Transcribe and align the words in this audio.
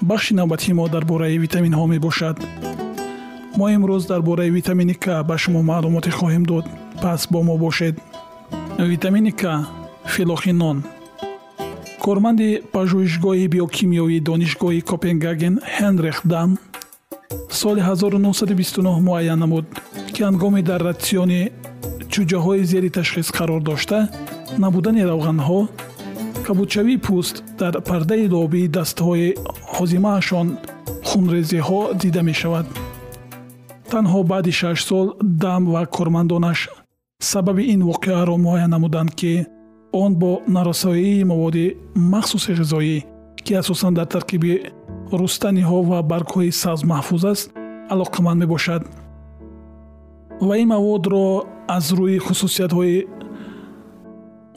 бахши 0.00 0.34
навбатии 0.34 0.72
мо 0.72 0.88
дар 0.88 1.04
бораи 1.04 1.38
витаминҳо 1.38 1.86
мебошад. 1.86 2.36
Мо 3.56 3.66
имрӯз 3.76 4.06
дар 4.06 4.22
бораи 4.22 4.50
витамини 4.50 4.94
к 4.94 5.22
ба 5.28 5.38
шумо 5.38 5.62
маълумоте 5.62 6.10
хоҳем 6.10 6.44
дод. 6.44 6.64
Пас 7.02 7.26
бо 7.30 7.42
мо 7.42 7.56
бошед. 7.58 7.94
Витамини 8.78 9.32
к 9.32 9.42
филохинон 10.06 10.84
корманди 12.06 12.50
пажӯҳишгоҳи 12.74 13.46
биокимиёвии 13.54 14.24
донишгоҳи 14.28 14.80
копенгаген 14.90 15.54
ҳенрих 15.76 16.18
дам 16.32 16.50
соли 17.60 17.80
1929 17.80 19.00
муайян 19.08 19.38
намуд 19.38 19.66
ки 20.14 20.20
ҳангоми 20.28 20.62
дар 20.70 20.80
ратсиони 20.88 21.42
чуҷаҳои 22.12 22.62
зери 22.72 22.90
ташхис 22.98 23.28
қарор 23.38 23.60
дошта 23.70 23.98
набудани 24.64 25.02
равғанҳо 25.10 25.60
кабудшавии 26.46 27.02
пӯст 27.06 27.36
дар 27.60 27.74
пардаи 27.88 28.24
лобии 28.34 28.68
дастҳои 28.78 29.28
ҳозимаашон 29.76 30.48
хунрезиҳо 31.08 31.80
дида 32.00 32.22
мешавад. 32.30 32.66
Танҳо 33.90 34.20
баъди 34.30 34.52
шаш 34.60 34.78
сол 34.88 35.06
дам 35.42 35.62
ва 35.72 35.82
кормандонаш 35.96 36.60
сабаби 37.30 37.62
ин 37.74 37.80
воқеаро 37.90 38.36
муайян 38.44 38.70
намуданд 38.74 39.10
ки 39.20 39.32
он 40.02 40.12
бо 40.20 40.30
нарасоии 40.56 41.24
маводи 41.30 41.66
махсуси 42.12 42.52
ғизоӣ 42.60 42.96
ки 43.44 43.52
асосан 43.62 43.92
дар 43.98 44.06
таркиби 44.14 44.52
рустаниҳо 45.20 45.78
ва 45.90 45.98
баргҳои 46.10 46.50
сабз 46.62 46.82
маҳфуз 46.92 47.24
аст 47.32 47.46
алоқаманд 47.92 48.38
мебошад. 48.42 48.82
Ва 50.46 50.54
ин 50.62 50.68
маводро 50.74 51.24
аз 51.76 51.86
рӯи 51.98 52.18
хусусиятҳои 52.26 52.98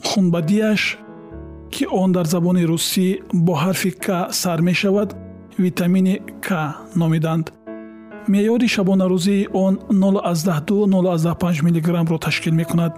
хунбадиаш 0.08 0.82
ки 1.72 1.84
он 2.00 2.12
дар 2.12 2.26
забони 2.26 2.64
русӣ 2.70 3.08
бо 3.32 3.54
ҳарфи 3.62 3.90
к 4.04 4.06
сар 4.40 4.58
мешавад 4.68 5.10
витамини 5.58 6.16
к 6.44 6.46
номиданд. 7.00 7.46
Меъёри 8.32 8.68
шабонарӯзии 8.74 9.48
он 9.52 9.74
0,2-0,5 9.88 12.02
мгро 12.02 12.18
ташкил 12.18 12.54
мекунад. 12.54 12.92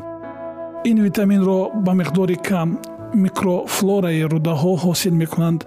Ин 0.84 0.98
витаминро 1.06 1.70
ба 1.84 1.92
миқдори 2.00 2.36
кам 2.48 2.68
микрофлораи 3.14 4.22
рӯдаҳо 4.32 4.72
ҳосил 4.84 5.14
мекунанд. 5.22 5.60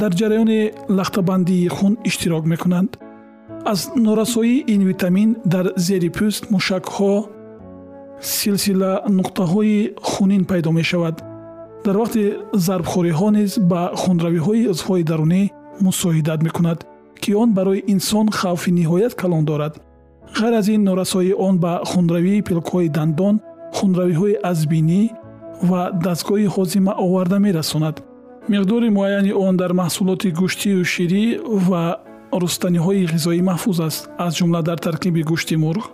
Дар 0.00 0.12
ҷараёни 0.20 0.60
лахтабандии 0.88 1.68
хун 1.68 1.94
иштирок 2.04 2.44
мекунанд. 2.52 2.90
Аз 3.64 3.90
норасоии 3.96 4.64
ин 4.74 4.82
витамин 4.90 5.36
дар 5.44 5.66
зери 5.76 6.10
пӯст 6.16 6.42
мушакҳо 6.54 7.14
силсила 8.20 8.92
нуқтаҳои 9.18 9.78
хунин 10.02 10.44
пайдо 10.50 10.70
мешавад 10.72 11.16
дар 11.84 11.96
вақти 12.02 12.22
зарбхӯриҳо 12.66 13.28
низ 13.36 13.52
ба 13.70 13.82
хунравиҳои 14.02 14.68
узвҳои 14.72 15.04
дарунӣ 15.10 15.42
мусоидат 15.86 16.40
мекунад 16.46 16.78
ки 17.22 17.30
он 17.42 17.50
барои 17.58 17.84
инсон 17.94 18.26
хавфи 18.38 18.70
ниҳоят 18.80 19.12
калон 19.20 19.44
дорад. 19.50 19.74
Ғайр 20.38 20.54
аз 20.60 20.66
ин 20.74 20.82
норасоии 20.88 21.34
он 21.46 21.54
ба 21.64 21.72
хунравии 21.90 22.44
пилкҳои 22.48 22.88
дандон 22.96 23.34
хунравиҳои 23.76 24.40
азбинӣ 24.50 25.02
ва 25.68 25.82
дастгоҳи 26.06 26.48
ҳозима 26.54 26.92
оварда 27.04 27.38
мерасонад. 27.46 27.96
Миқдори 28.52 28.88
муайяни 28.96 29.32
он 29.46 29.54
дар 29.62 29.72
маҳсулоти 29.80 30.28
гӯштию 30.40 30.84
ширӣ 30.92 31.24
ва 31.68 31.84
рустаниҳои 32.42 33.08
ғизоӣ 33.12 33.40
маҳфуз 33.50 33.78
аст 33.88 34.02
аз 34.24 34.32
ҷумла 34.38 34.60
дар 34.68 34.78
таркиби 34.86 35.22
гӯшти 35.30 35.56
мурғ. 35.64 35.84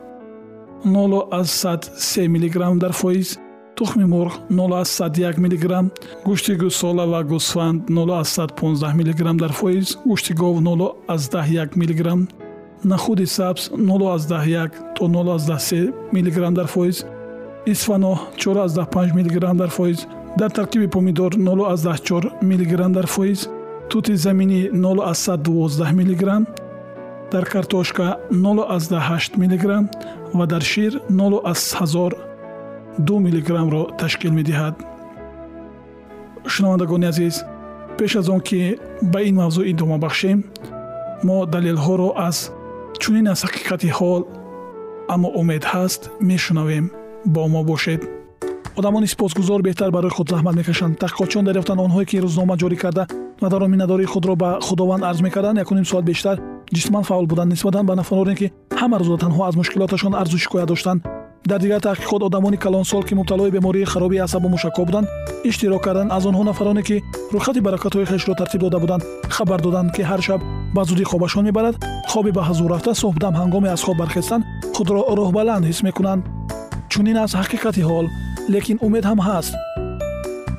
0 0.85 2.29
мг 2.35 2.79
дар 2.85 2.93
фоиз 2.93 3.29
тухми 3.81 4.05
мурғ 4.05 4.35
01 4.53 5.39
мг 5.41 5.65
гӯшти 6.27 6.53
гӯсола 6.63 7.05
ва 7.13 7.21
гӯсфанд 7.31 7.89
0115 7.89 8.93
мг 8.99 9.21
дар 9.43 9.53
фоиз 9.61 9.87
гӯшти 10.11 10.33
гов 10.41 10.57
01 10.61 11.77
мг 11.81 12.01
нахуди 12.85 13.27
сабз 13.27 13.71
01 13.71 14.71
то 14.97 15.05
03 15.05 15.93
мг 16.13 16.37
дар 16.59 16.67
фоиз 16.67 16.97
исфаноҳ 17.73 18.19
45 18.37 19.15
мг 19.17 19.55
дар 19.61 19.71
фоиз 19.71 20.07
дар 20.39 20.51
таркиби 20.51 20.87
помидор 20.87 21.33
04 21.33 22.33
мг 22.43 22.93
дар 22.97 23.07
фоиз 23.07 23.49
тути 23.91 24.15
заминӣ 24.15 24.61
012 24.73 25.93
мг 25.99 26.23
дар 27.33 27.45
картошка 27.45 28.19
08 28.31 29.37
мг 29.43 29.65
ва 30.35 30.47
дар 30.47 30.63
шир 30.63 31.01
01000 31.09 32.30
ду 32.99 33.19
миллиграммро 33.19 33.83
ташкил 33.99 34.33
медиҳад. 34.33 34.75
Шунавандагони 36.47 37.07
азиз 37.07 37.45
пеш 37.99 38.17
аз 38.17 38.29
он 38.29 38.41
ки 38.41 38.79
ба 39.03 39.23
ин 39.23 39.37
мавзӯъ 39.37 39.65
идома 39.73 39.99
бахшем 39.99 40.45
мо 41.25 41.47
далелҳоро 41.47 42.09
аз 42.17 42.53
чунин 42.99 43.27
аз 43.29 43.45
ҳақиқати 43.45 43.89
ҳол 43.99 44.23
аммо 45.09 45.29
умед 45.41 45.65
ҳаст 45.65 46.11
мешунавем. 46.21 46.91
Бо 47.25 47.49
мо 47.49 47.65
бошед. 47.65 48.01
Одамони 48.77 49.07
сипосгузор 49.07 49.61
беҳтар 49.63 49.91
барои 49.91 50.11
худ 50.11 50.29
заҳмат 50.33 50.55
мекашанд. 50.61 50.99
Таҳқиқотчиён 51.03 51.45
дарёфтанд 51.45 51.81
онҳое 51.87 52.05
ки 52.11 52.17
рӯзномаҷорӣ 52.25 52.77
карда 52.77 53.07
мадаро 53.43 53.67
миннатдории 53.69 54.07
худро 54.13 54.35
ба 54.37 54.59
худованд 54.63 55.05
арз 55.05 55.21
мекарданд 55.21 55.59
якуним 55.59 55.85
соат 55.85 56.05
бештар 56.05 56.37
ҷисман 56.75 57.03
фаъол 57.03 57.27
буданд 57.27 57.51
нисбатан 57.51 57.87
ба 57.87 57.95
нафароне 57.97 58.35
ки 58.35 58.53
ҳама 58.81 58.97
рӯза 59.01 59.17
танҳо 59.25 59.43
аз 59.49 59.55
мушкилоташон 59.57 60.15
арзу 60.15 60.39
шикоят 60.39 60.69
доштанд 60.69 61.01
дар 61.45 61.59
дигар 61.61 61.81
таҳқиқот 61.81 62.23
одамони 62.23 62.57
калонсол 62.57 63.03
ки 63.03 63.15
мубталои 63.15 63.51
бемории 63.51 63.85
хароби 63.85 64.19
асабу 64.19 64.49
мушакҳо 64.49 64.85
буданд 64.85 65.09
иштирок 65.45 65.83
карданд 65.83 66.13
аз 66.13 66.25
онҳо 66.27 66.45
нафароне 66.45 66.83
ки 66.83 67.03
рӯйхати 67.33 67.61
баракатҳои 67.61 68.07
хешро 68.07 68.35
тартиб 68.35 68.61
дода 68.61 68.79
буданд. 68.79 69.03
Хабар 69.29 69.61
доданд 69.61 69.93
ки 69.95 70.03
ҳар 70.03 70.21
шаб 70.21 70.41
ба 70.75 70.85
зудӣ 70.85 71.05
хобашон 71.05 71.45
мебарад. 71.45 71.77
Хоби 72.09 72.31
ба 72.31 72.43
ҳазур 72.49 72.71
рафта 72.71 72.95
суҳбдам 72.95 73.35
ҳангоми 73.35 73.69
аз 73.69 73.83
хоб 73.83 73.97
бархестан 73.97 74.45
худро 74.75 75.01
рӯҳбаланд 75.19 75.65
ҳис 75.69 75.83
мекунанд. 75.83 76.23
Чунин 76.89 77.17
аст 77.17 77.35
ҳақиқати 77.35 77.83
ҳол 77.89 78.07
лекин 78.49 78.79
умед 78.87 79.05
ҳам 79.05 79.21
ҳаст. 79.29 79.55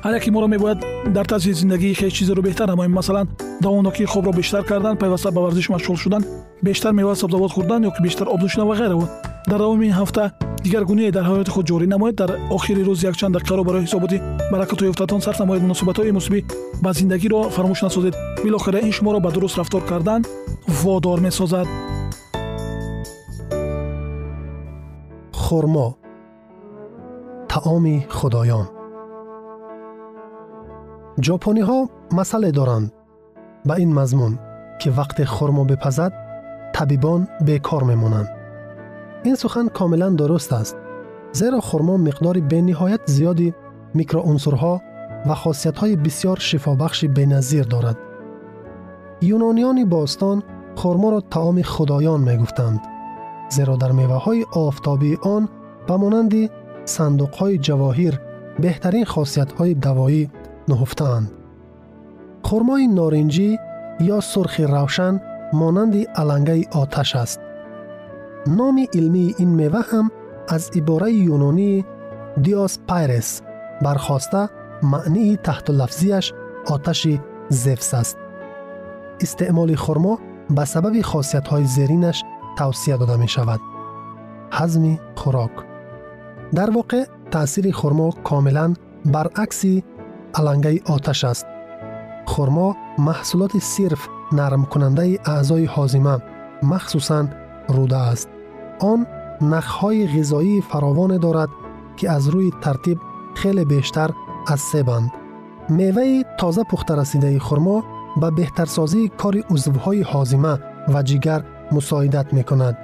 Ҳар 0.04 0.14
яке 0.18 0.30
моро 0.30 0.48
мебояд 0.48 0.78
дар 1.16 1.26
тарзи 1.26 1.52
зиндагии 1.52 1.94
хеш 1.94 2.12
чизеро 2.12 2.42
беҳтар 2.42 2.66
намоем 2.66 2.92
масалан 2.92 3.28
давомнокии 3.60 4.04
хобро 4.04 4.32
бештар 4.32 4.64
кардан 4.64 4.96
пайваста 4.96 5.30
ба 5.30 5.40
варзиш 5.40 5.68
машғул 5.70 5.96
шудан 5.96 6.22
бештар 6.62 6.92
меваи 6.92 7.16
сабзавот 7.16 7.52
хӯрдан 7.52 7.80
ё 7.88 7.90
ки 7.96 8.02
бештар 8.02 8.26
об 8.28 8.40
нӯшидан 8.42 8.66
ва 8.66 8.74
ғайраво 8.80 9.06
дар 9.46 9.58
давоми 9.58 9.86
ин 9.86 9.92
ҳафта 9.92 10.32
дигаргуние 10.63 11.11
дар 11.11 11.23
ҳаёти 11.29 11.51
худ 11.55 11.65
ҷорӣ 11.69 11.87
намоед 11.87 12.15
дар 12.21 12.31
охири 12.55 12.83
рӯз 12.87 12.99
якчанд 13.09 13.35
дақиқаро 13.37 13.63
барои 13.67 13.85
ҳисоботи 13.87 14.17
баракату 14.51 14.83
ёфтатон 14.91 15.21
сарф 15.21 15.39
намоед 15.39 15.61
муносибатҳои 15.65 16.11
мусиби 16.17 16.39
ба 16.83 16.89
зиндагиро 16.99 17.41
фаромӯш 17.55 17.81
насозед 17.87 18.15
билохира 18.43 18.79
ин 18.87 18.91
шуморо 18.97 19.19
ба 19.25 19.29
дуруст 19.31 19.57
рафтор 19.59 19.83
кардан 19.91 20.21
водор 20.81 21.19
месозад 21.27 21.67
хурмо 25.43 25.87
таоми 27.51 27.97
худоён 28.17 28.67
ҷопониҳо 31.25 31.79
масъале 32.17 32.51
доранд 32.59 32.87
ба 33.67 33.73
ин 33.83 33.91
мазмун 33.99 34.33
ки 34.79 34.87
вақте 34.99 35.23
хурмо 35.35 35.63
бипазад 35.71 36.11
табибон 36.75 37.21
бекор 37.47 37.83
мемонанд 37.91 38.29
این 39.22 39.34
سخن 39.34 39.68
کاملا 39.68 40.10
درست 40.10 40.52
است 40.52 40.76
زیرا 41.32 41.60
خرما 41.60 41.96
مقداری 41.96 42.40
به 42.40 42.62
نهایت 42.62 43.00
زیادی 43.04 43.54
میکروعنصرها 43.94 44.82
و 45.26 45.34
خاصیت‌های 45.34 45.96
بسیار 45.96 46.36
شفابخش 46.38 47.04
بینظیر 47.04 47.64
دارد 47.64 47.96
یونانیان 49.22 49.88
باستان 49.88 50.42
خرما 50.76 51.10
را 51.10 51.20
تعام 51.20 51.62
خدایان 51.62 52.20
می‌گفتند 52.20 52.80
زیرا 53.48 53.76
در 53.76 53.92
میوه 53.92 54.14
های 54.14 54.44
آفتابی 54.52 55.18
آن 55.22 55.48
به 55.86 55.96
مانند 55.96 56.34
صندوق 56.84 57.34
های 57.34 57.58
جواهر 57.58 58.18
بهترین 58.60 59.04
خاصیت 59.04 59.52
های 59.52 59.74
دوایی 59.74 60.30
نهفتند. 60.68 61.30
خرمای 62.42 62.86
نارنجی 62.86 63.58
یا 64.00 64.20
سرخ 64.20 64.60
روشن 64.60 65.20
مانند 65.52 65.96
علنگه 65.96 66.68
آتش 66.72 67.16
است. 67.16 67.40
номи 68.57 68.85
илмии 68.99 69.35
ин 69.43 69.51
мева 69.59 69.81
ҳам 69.89 70.07
аз 70.55 70.63
ибораи 70.79 71.25
юнонии 71.35 71.85
диос 72.43 72.73
пайрес 72.87 73.29
бархоста 73.83 74.41
маънии 74.91 75.39
таҳтулафзияш 75.47 76.25
оташи 76.73 77.15
зевс 77.63 77.89
аст 78.01 78.17
истеъмоли 79.25 79.75
хурмо 79.83 80.13
ба 80.55 80.63
сабаби 80.73 81.01
хосиятҳои 81.11 81.65
зеринаш 81.75 82.17
тавсия 82.57 82.95
дода 83.01 83.15
мешавад 83.23 83.61
ҳазми 84.57 84.93
хӯрок 85.19 85.55
дар 86.57 86.69
воқеъ 86.77 87.03
таъсири 87.33 87.71
хурмо 87.79 88.07
комилан 88.27 88.71
баръакси 89.13 89.73
алангаи 90.39 90.83
оташ 90.95 91.21
аст 91.31 91.45
хурмо 92.31 92.67
маҳсулоти 93.07 93.59
сирф 93.73 94.01
нармкунандаи 94.39 95.19
аъзои 95.35 95.71
ҳозима 95.75 96.15
махсусан 96.71 97.25
روده 97.72 97.96
است 97.96 98.28
آن 98.80 99.06
نخهای 99.40 100.18
غذایی 100.18 100.60
فراوان 100.60 101.18
دارد 101.18 101.48
که 101.96 102.10
از 102.10 102.28
روی 102.28 102.52
ترتیب 102.60 102.98
خیلی 103.34 103.64
بیشتر 103.64 104.10
از 104.48 104.60
سه 104.60 104.82
بند 104.82 105.12
میوه 105.68 106.22
تازه 106.38 106.62
پخته 106.62 106.94
رسیده 106.94 107.38
خرما 107.38 107.84
به 108.20 108.30
بهترسازی 108.30 109.08
کار 109.08 109.42
عضوهای 109.50 110.02
حازمه 110.02 110.58
و 110.94 111.02
جگر 111.02 111.44
مساعدت 111.72 112.34
می 112.34 112.44
کند. 112.44 112.78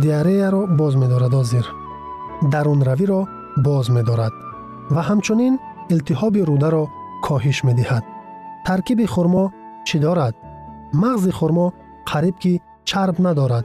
دیاره 0.00 0.50
را 0.50 0.66
باز 0.66 0.96
می 0.96 1.08
دارد 1.08 1.34
آزیر. 1.34 1.64
درون 2.50 2.80
روی 2.84 3.06
را 3.06 3.28
باز 3.64 3.90
می 3.90 4.02
دارد 4.02 4.32
و 4.90 5.02
همچنین 5.02 5.58
التهاب 5.90 6.36
روده 6.36 6.68
را 6.68 6.88
کاهش 7.22 7.64
می‌دهد. 7.64 8.04
ترکیب 8.66 9.06
خورما 9.06 9.52
چی 9.84 9.98
دارد؟ 9.98 10.34
مغز 10.94 11.28
خورما 11.28 11.72
قریب 12.06 12.38
که 12.38 12.60
چرب 12.84 13.26
ندارد 13.26 13.64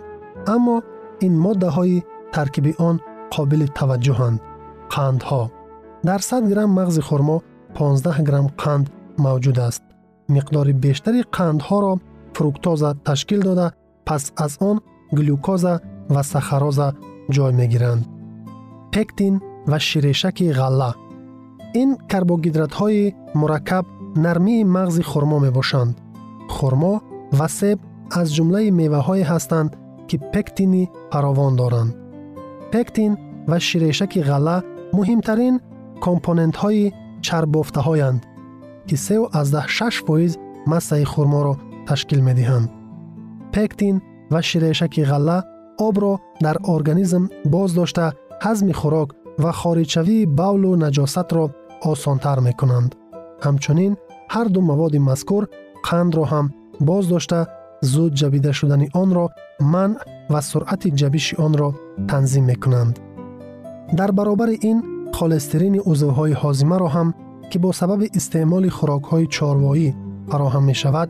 аммо 0.53 0.75
ин 1.25 1.33
моддаҳои 1.45 2.03
таркиби 2.35 2.71
он 2.87 2.95
қобили 3.33 3.67
таваҷҷӯҳанд 3.77 4.37
қандҳо. 4.93 5.43
Дар 6.07 6.21
100 6.29 6.49
грамм 6.51 6.71
мағзи 6.79 7.01
хурмо 7.07 7.37
15 7.75 8.23
грамм 8.27 8.47
қанд 8.61 8.85
мавҷуд 9.25 9.57
аст. 9.67 9.83
Миқдори 10.35 10.73
бештари 10.85 11.21
қандҳоро 11.37 11.93
фруктоза 12.35 12.89
ташкил 13.07 13.41
дода 13.47 13.67
пас 14.07 14.23
аз 14.45 14.53
он 14.69 14.77
глюкоза 15.17 15.73
ва 16.13 16.23
сахароза 16.31 16.87
ҷой 17.35 17.51
мегиранд. 17.59 18.03
Пектин 18.93 19.33
ва 19.71 19.77
ширешаки 19.87 20.47
ғалла. 20.59 20.91
Ин 21.81 21.89
карбогидратҳои 22.11 23.13
мураккаб 23.39 23.85
нармии 24.25 24.67
мағзи 24.75 25.03
хурмо 25.11 25.37
мебошанд. 25.45 25.93
Хурмо 26.55 26.93
ва 27.39 27.47
себ 27.59 27.79
аз 28.19 28.27
ҷумлаи 28.35 28.69
меваҳое 28.81 29.23
ҳастанд 29.31 29.69
ки 30.07 30.15
пектини 30.33 30.83
фаровон 31.11 31.53
доранд. 31.55 31.91
Пектин 32.71 33.11
ва 33.49 33.57
ширешаки 33.67 34.21
ғалла 34.29 34.57
муҳимтарин 34.97 35.55
компонентҳои 36.05 36.93
чарбофтаҳоянд 37.25 38.21
ки 38.87 38.95
36 38.95 40.05
фоиз 40.05 40.33
массаи 40.71 41.05
хурморо 41.11 41.53
ташкил 41.87 42.21
медиҳанд. 42.27 42.67
Пектин 43.55 43.95
ва 44.33 44.41
ширешаки 44.49 45.03
ғалла 45.11 45.37
обро 45.87 46.13
дар 46.45 46.57
организм 46.75 47.23
боз 47.53 47.69
дошта 47.79 48.05
ҳазми 48.45 48.73
хӯрок 48.79 49.09
ва 49.43 49.51
хориҷшавии 49.59 50.29
бавлу 50.39 50.71
наҷосатро 50.83 51.45
осонтар 51.91 52.37
мекунанд. 52.47 52.91
Ҳамчунин 53.45 53.93
ҳарду 54.33 54.59
маводи 54.69 54.99
мазкур 55.09 55.43
қандро 55.87 56.23
ҳам 56.31 56.45
боз 56.89 57.03
дошта 57.13 57.39
زود 57.81 58.13
جبیده 58.13 58.51
شدن 58.51 58.87
آن 58.93 59.13
را 59.13 59.29
من 59.59 59.95
و 60.29 60.41
سرعت 60.41 60.87
جبیش 60.87 61.33
آن 61.33 61.57
را 61.57 61.73
تنظیم 62.07 62.43
می‌کنند. 62.43 62.99
در 63.97 64.11
برابر 64.11 64.47
این 64.61 64.83
خالسترین 65.13 65.79
اوزوهای 65.79 66.33
حازمه 66.33 66.77
را 66.77 66.87
هم 66.87 67.13
که 67.49 67.59
با 67.59 67.71
سبب 67.71 68.07
استعمال 68.13 68.69
خوراک‌های 68.69 69.27
چاروایی 69.27 69.95
فراهم 70.27 70.63
می 70.63 70.75
شود 70.75 71.09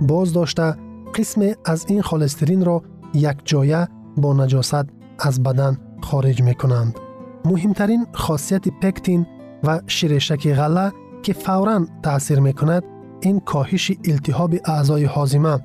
باز 0.00 0.32
داشته 0.32 0.74
قسم 1.14 1.42
از 1.64 1.86
این 1.88 2.02
خالسترین 2.02 2.64
را 2.64 2.82
یک 3.14 3.36
جایه 3.44 3.88
با 4.16 4.34
نجاست 4.34 4.86
از 5.18 5.42
بدن 5.42 5.78
خارج 6.00 6.42
می 6.42 6.54
کنند. 6.54 6.98
مهمترین 7.44 8.06
خاصیت 8.12 8.68
پکتین 8.68 9.26
و 9.64 9.80
شیرشک 9.86 10.54
غله 10.54 10.92
که 11.22 11.32
فوراً 11.32 11.86
تأثیر 12.02 12.40
می 12.40 12.52
کند 12.52 12.84
این 13.20 13.40
کاهش 13.40 13.92
التهاب 14.04 14.54
اعضای 14.64 15.04
حازمه 15.04 15.58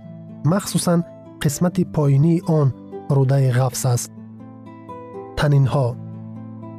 махсусан 0.51 0.99
қисмати 1.41 1.83
поинии 1.95 2.43
он 2.47 2.67
рудаи 3.15 3.49
ғафс 3.59 3.83
аст. 3.93 4.11
Танинҳо 5.37 5.87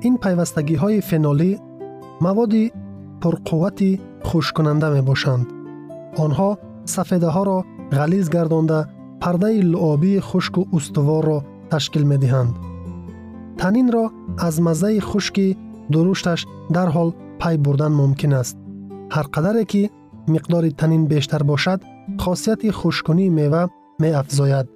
ин 0.09 0.15
пайвастагиҳои 0.23 1.05
фенолӣ 1.09 1.53
маводи 2.25 2.65
пурқуввати 3.21 3.91
хушккунанда 4.29 4.89
мебошанд. 4.97 5.47
Онҳо 6.25 6.51
сафедаҳоро 6.95 7.59
ғализ 7.99 8.27
гардонда 8.35 8.79
пардаи 9.23 9.59
луобии 9.73 10.25
хушку 10.29 10.61
устуворро 10.77 11.39
ташкил 11.71 12.05
медиҳанд. 12.13 12.55
Танинро 13.61 14.05
аз 14.47 14.55
маззаи 14.67 14.99
хушки 15.11 15.47
дурушташ 15.93 16.41
дарҳол 16.77 17.09
пай 17.41 17.55
бурдан 17.65 17.93
мумкин 18.01 18.33
аст. 18.43 18.57
Ҳар 19.15 19.27
қадаре 19.35 19.65
ки 19.73 19.83
миқдори 20.35 20.71
танин 20.81 21.03
бештар 21.13 21.43
бошад 21.53 21.81
خاصیت 22.19 22.71
خوشکنی 22.71 23.29
میوه 23.29 23.67
می 23.99 24.09
افزاید. 24.09 24.67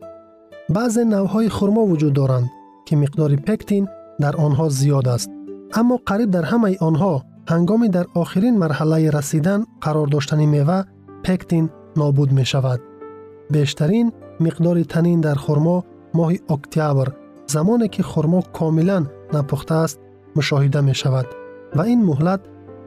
بعض 0.68 0.98
نوهای 0.98 1.48
خرما 1.48 1.80
وجود 1.80 2.12
دارند 2.12 2.50
که 2.86 2.96
مقدار 2.96 3.36
پکتین 3.36 3.88
در 4.20 4.36
آنها 4.36 4.68
زیاد 4.68 5.08
است. 5.08 5.30
اما 5.74 6.00
قریب 6.06 6.30
در 6.30 6.42
همه 6.42 6.76
آنها 6.80 7.24
هنگامی 7.48 7.88
در 7.88 8.06
آخرین 8.14 8.58
مرحله 8.58 9.10
رسیدن 9.10 9.64
قرار 9.80 10.06
داشتن 10.06 10.44
میوه 10.44 10.82
پکتین 11.24 11.70
نابود 11.96 12.32
می 12.32 12.44
شود. 12.44 12.80
بیشترین 13.50 14.12
مقدار 14.40 14.82
تنین 14.82 15.20
در 15.20 15.34
خرما 15.34 15.84
ماه 16.14 16.32
اکتبر 16.50 17.08
زمانی 17.46 17.88
که 17.88 18.02
خرما 18.02 18.40
کاملا 18.40 19.06
نپخته 19.32 19.74
است 19.74 20.00
مشاهده 20.36 20.80
می 20.80 20.94
شود 20.94 21.26
و 21.76 21.80
این 21.80 22.04
مهلت 22.04 22.40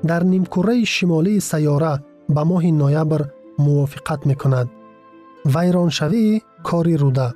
در 0.08 0.24
نیمکره 0.24 0.84
شمالی 0.84 1.40
سیاره 1.40 2.04
به 2.30 2.44
ماه 2.44 2.66
نویبر 2.66 3.26
мувофиқат 3.58 4.26
мекунад. 4.26 4.68
Вайроншавии 5.46 6.42
кори 6.64 6.96
руда. 6.96 7.34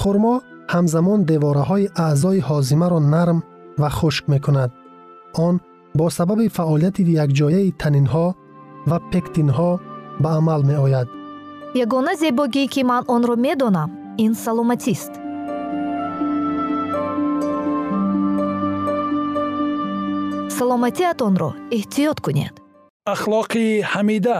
Хурмо 0.00 0.34
ҳамзамон 0.72 1.20
девораҳои 1.30 1.90
аъзои 2.06 2.40
ҳозимаро 2.48 2.98
нарм 3.14 3.38
ва 3.80 3.90
хушк 3.98 4.24
мекунад. 4.28 4.70
Он 5.46 5.54
бо 5.98 6.06
сабаби 6.10 6.48
фаъолияти 6.56 7.02
якҷояи 7.24 7.74
танинҳо 7.80 8.26
ва 8.90 8.98
пектинҳо 9.12 9.70
ба 10.22 10.28
амал 10.38 10.62
меояд. 10.70 11.08
Ягона 11.84 12.12
зебогӣ 12.22 12.64
ки 12.72 12.82
ман 12.90 13.02
онро 13.14 13.34
медонам 13.46 13.90
ин 14.24 14.32
саломатист. 14.44 15.12
Саломатиатонро 20.56 21.50
эҳтиёт 21.76 22.18
кунед. 22.24 22.54
Ахлоқи 23.14 23.64
ҳамида 23.92 24.38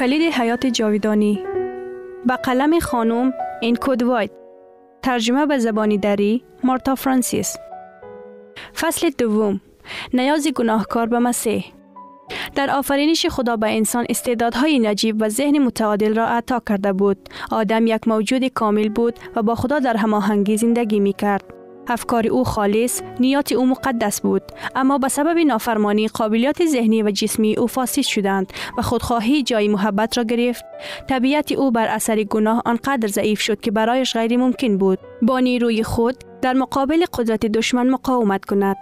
کلید 0.00 0.32
حیات 0.32 0.66
جاویدانی. 0.66 1.44
با 2.26 2.36
قلم 2.36 2.78
خانم 2.78 3.32
این 3.60 3.76
وایت. 4.02 4.30
ترجمه 5.02 5.46
به 5.46 5.58
زبانی 5.58 5.98
دری 5.98 6.44
مارتا 6.64 6.94
فرانسیس. 6.94 7.56
فصل 8.74 9.10
دوم. 9.18 9.60
نیاز 10.14 10.48
گناهکار 10.48 11.06
به 11.06 11.18
مسیح. 11.18 11.64
در 12.54 12.70
آفرینش 12.70 13.26
خدا 13.26 13.56
به 13.56 13.76
انسان 13.76 14.06
استعدادهای 14.08 14.78
نجیب 14.78 15.16
و 15.20 15.28
ذهن 15.28 15.58
متعادل 15.58 16.14
را 16.14 16.26
عطا 16.26 16.62
کرده 16.68 16.92
بود. 16.92 17.28
آدم 17.50 17.86
یک 17.86 18.08
موجود 18.08 18.44
کامل 18.44 18.88
بود 18.88 19.18
و 19.36 19.42
با 19.42 19.54
خدا 19.54 19.78
در 19.78 19.96
هماهنگی 19.96 20.56
زندگی 20.56 21.00
می 21.00 21.12
کرد. 21.12 21.59
افکار 21.90 22.26
او 22.26 22.44
خالص، 22.44 23.02
نیات 23.20 23.52
او 23.52 23.66
مقدس 23.66 24.20
بود، 24.20 24.42
اما 24.74 24.98
به 24.98 25.08
سبب 25.08 25.38
نافرمانی 25.38 26.08
قابلیت 26.08 26.66
ذهنی 26.66 27.02
و 27.02 27.10
جسمی 27.10 27.56
او 27.56 27.66
فاسد 27.66 28.02
شدند 28.02 28.52
و 28.78 28.82
خودخواهی 28.82 29.42
جای 29.42 29.68
محبت 29.68 30.18
را 30.18 30.24
گرفت. 30.24 30.64
طبیعت 31.08 31.52
او 31.52 31.70
بر 31.70 31.86
اثر 31.86 32.22
گناه 32.22 32.62
آنقدر 32.64 33.08
ضعیف 33.08 33.40
شد 33.40 33.60
که 33.60 33.70
برایش 33.70 34.16
غیر 34.16 34.36
ممکن 34.36 34.78
بود 34.78 34.98
با 35.22 35.40
نیروی 35.40 35.82
خود 35.82 36.16
در 36.42 36.52
مقابل 36.52 37.04
قدرت 37.14 37.46
دشمن 37.46 37.88
مقاومت 37.90 38.44
کند. 38.44 38.76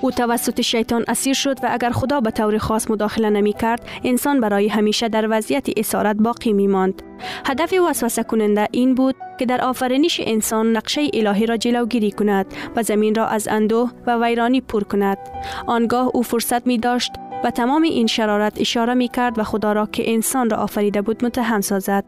او 0.00 0.10
توسط 0.10 0.60
شیطان 0.60 1.04
اسیر 1.08 1.34
شد 1.34 1.64
و 1.64 1.68
اگر 1.70 1.90
خدا 1.90 2.20
به 2.20 2.30
طور 2.30 2.58
خاص 2.58 2.90
مداخله 2.90 3.30
نمی 3.30 3.52
کرد 3.52 3.88
انسان 4.04 4.40
برای 4.40 4.68
همیشه 4.68 5.08
در 5.08 5.26
وضعیت 5.30 5.66
اسارت 5.76 6.16
باقی 6.16 6.52
می 6.52 6.66
ماند. 6.66 7.02
هدف 7.46 7.74
وسوسه 7.88 8.22
کننده 8.22 8.68
این 8.70 8.94
بود 8.94 9.14
که 9.38 9.46
در 9.46 9.60
آفرینش 9.60 10.20
انسان 10.24 10.76
نقشه 10.76 11.00
الهی 11.14 11.46
را 11.46 11.56
جلوگیری 11.56 12.10
کند 12.10 12.46
و 12.76 12.82
زمین 12.82 13.14
را 13.14 13.26
از 13.26 13.48
اندوه 13.48 13.90
و 14.06 14.24
ویرانی 14.24 14.60
پر 14.60 14.82
کند. 14.82 15.18
آنگاه 15.66 16.10
او 16.14 16.22
فرصت 16.22 16.66
می 16.66 16.78
داشت 16.78 17.12
و 17.44 17.50
تمام 17.50 17.82
این 17.82 18.06
شرارت 18.06 18.60
اشاره 18.60 18.94
می 18.94 19.08
کرد 19.08 19.38
و 19.38 19.42
خدا 19.42 19.72
را 19.72 19.86
که 19.86 20.12
انسان 20.12 20.50
را 20.50 20.56
آفریده 20.56 21.02
بود 21.02 21.24
متهم 21.24 21.60
سازد. 21.60 22.04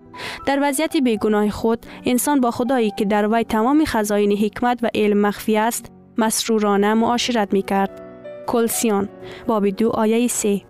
در 0.47 0.59
وضعیت 0.63 0.97
بیگناه 0.97 1.51
خود 1.51 1.87
انسان 2.07 2.41
با 2.41 2.51
خدایی 2.51 2.93
که 2.99 3.05
در 3.05 3.29
وی 3.29 3.45
تمام 3.45 3.85
خزاین 3.85 4.33
حکمت 4.33 4.79
و 4.83 4.91
علم 4.95 5.19
مخفی 5.19 5.57
است 5.57 5.93
مسرورانه 6.19 6.95
معاشرت 6.95 7.53
می 7.53 7.63
کرد. 7.63 8.05
کلسیان 8.47 9.09
باب 9.47 9.69
دو 9.69 9.91
آیه 9.91 10.29
سه 10.29 10.61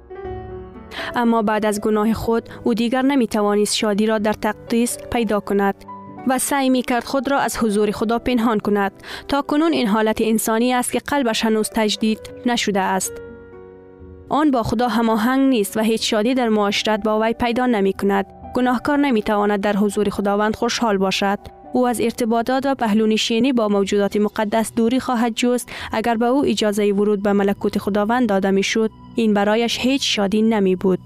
اما 1.15 1.43
بعد 1.43 1.67
از 1.67 1.81
گناه 1.81 2.13
خود 2.13 2.49
او 2.65 2.75
دیگر 2.75 3.03
نمی 3.03 3.27
توانست 3.27 3.77
شادی 3.77 4.07
را 4.07 4.19
در 4.19 4.33
تقدیس 4.33 4.99
پیدا 5.13 5.41
کند 5.41 5.75
و 6.27 6.39
سعی 6.39 6.71
می 6.71 6.83
کرد 6.83 7.05
خود 7.05 7.31
را 7.31 7.39
از 7.39 7.57
حضور 7.59 7.91
خدا 7.91 8.19
پنهان 8.19 8.61
کند 8.61 8.93
تا 9.29 9.43
کنون 9.43 9.73
این 9.73 9.87
حالت 9.87 10.19
انسانی 10.21 10.73
است 10.73 10.93
که 10.93 10.99
قلبش 10.99 11.45
هنوز 11.45 11.71
تجدید 11.75 12.21
نشده 12.47 12.81
است 12.81 13.13
آن 14.29 14.51
با 14.51 14.63
خدا 14.63 14.89
هماهنگ 14.89 15.49
نیست 15.49 15.77
و 15.77 15.81
هیچ 15.81 16.11
شادی 16.11 16.35
در 16.35 16.49
معاشرت 16.49 17.03
با 17.03 17.21
وی 17.21 17.33
پیدا 17.33 17.67
نمی 17.67 17.93
کند 17.93 18.27
گناهکار 18.55 18.99
نمی 18.99 19.23
تواند 19.23 19.61
در 19.61 19.77
حضور 19.77 20.11
خداوند 20.11 20.57
خوشحال 20.57 20.99
باشد. 20.99 21.39
او 21.73 21.89
از 21.89 22.01
ارتباطات 22.01 22.67
و 22.67 22.75
پهلونشینی 22.75 23.53
با 23.53 23.69
موجودات 23.69 24.17
مقدس 24.17 24.73
دوری 24.77 25.01
خواهد 25.01 25.33
جست 25.35 25.69
اگر 25.93 26.17
به 26.17 26.27
او 26.27 26.45
اجازه 26.47 26.93
ورود 26.93 27.23
به 27.23 27.33
ملکوت 27.33 27.79
خداوند 27.79 28.29
داده 28.29 28.51
می 28.51 28.63
شد 28.63 28.91
این 29.15 29.35
برایش 29.35 29.79
هیچ 29.79 30.17
شادی 30.17 30.43
نمی 30.43 30.77
بود 30.77 30.99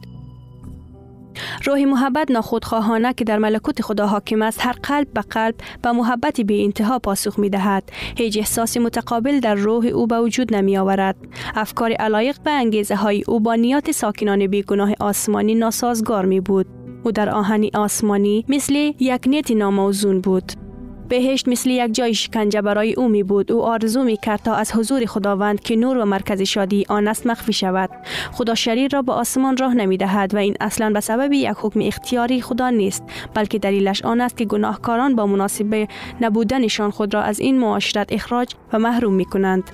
روح 1.64 1.84
محبت 1.84 2.30
ناخودخواهانه 2.30 3.14
که 3.14 3.24
در 3.24 3.38
ملکوت 3.38 3.82
خدا 3.82 4.06
حاکم 4.06 4.42
است 4.42 4.66
هر 4.66 4.72
قلب 4.72 5.12
به 5.14 5.20
قلب 5.20 5.54
به 5.82 5.92
محبت 5.92 6.40
بی 6.40 6.64
انتها 6.64 6.98
پاسخ 6.98 7.38
می 7.38 7.50
دهد. 7.50 7.90
هیچ 8.16 8.38
احساس 8.38 8.76
متقابل 8.76 9.40
در 9.40 9.54
روح 9.54 9.86
او 9.86 10.06
به 10.06 10.20
وجود 10.20 10.54
نمی 10.54 10.78
آورد. 10.78 11.16
افکار 11.54 11.92
علایق 11.92 12.36
به 12.44 12.50
انگیزه 12.50 12.96
های 12.96 13.24
او 13.28 13.40
با 13.40 13.54
نیات 13.54 13.90
ساکنان 13.90 14.46
بیگناه 14.46 14.92
آسمانی 15.00 15.54
ناسازگار 15.54 16.24
می 16.24 16.40
بود. 16.40 16.66
او 17.04 17.12
در 17.12 17.30
آهنی 17.30 17.70
آسمانی 17.74 18.44
مثل 18.48 18.74
یک 18.98 19.22
نیت 19.26 19.50
ناموزون 19.50 20.20
بود. 20.20 20.67
بهشت 21.08 21.48
مثل 21.48 21.70
یک 21.70 21.94
جای 21.94 22.14
شکنجه 22.14 22.62
برای 22.62 22.94
او 22.94 23.08
می 23.08 23.22
بود. 23.22 23.52
او 23.52 23.62
آرزو 23.62 24.04
می 24.04 24.16
کرد 24.16 24.40
تا 24.42 24.54
از 24.54 24.72
حضور 24.72 25.06
خداوند 25.06 25.60
که 25.60 25.76
نور 25.76 25.98
و 25.98 26.04
مرکز 26.04 26.42
شادی 26.42 26.84
آن 26.88 27.08
است 27.08 27.26
مخفی 27.26 27.52
شود. 27.52 27.90
خدا 28.32 28.54
شریر 28.54 28.90
را 28.92 29.02
به 29.02 29.12
آسمان 29.12 29.56
راه 29.56 29.74
نمی 29.74 29.96
دهد 29.96 30.34
و 30.34 30.38
این 30.38 30.56
اصلا 30.60 30.90
به 30.90 31.00
سبب 31.00 31.32
یک 31.32 31.52
حکم 31.56 31.80
اختیاری 31.82 32.42
خدا 32.42 32.70
نیست 32.70 33.02
بلکه 33.34 33.58
دلیلش 33.58 34.02
آن 34.02 34.20
است 34.20 34.36
که 34.36 34.44
گناهکاران 34.44 35.16
با 35.16 35.26
مناسب 35.26 35.88
نبودنشان 36.20 36.90
خود 36.90 37.14
را 37.14 37.22
از 37.22 37.40
این 37.40 37.58
معاشرت 37.58 38.12
اخراج 38.12 38.54
و 38.72 38.78
محروم 38.78 39.14
می 39.14 39.24
کنند. 39.24 39.70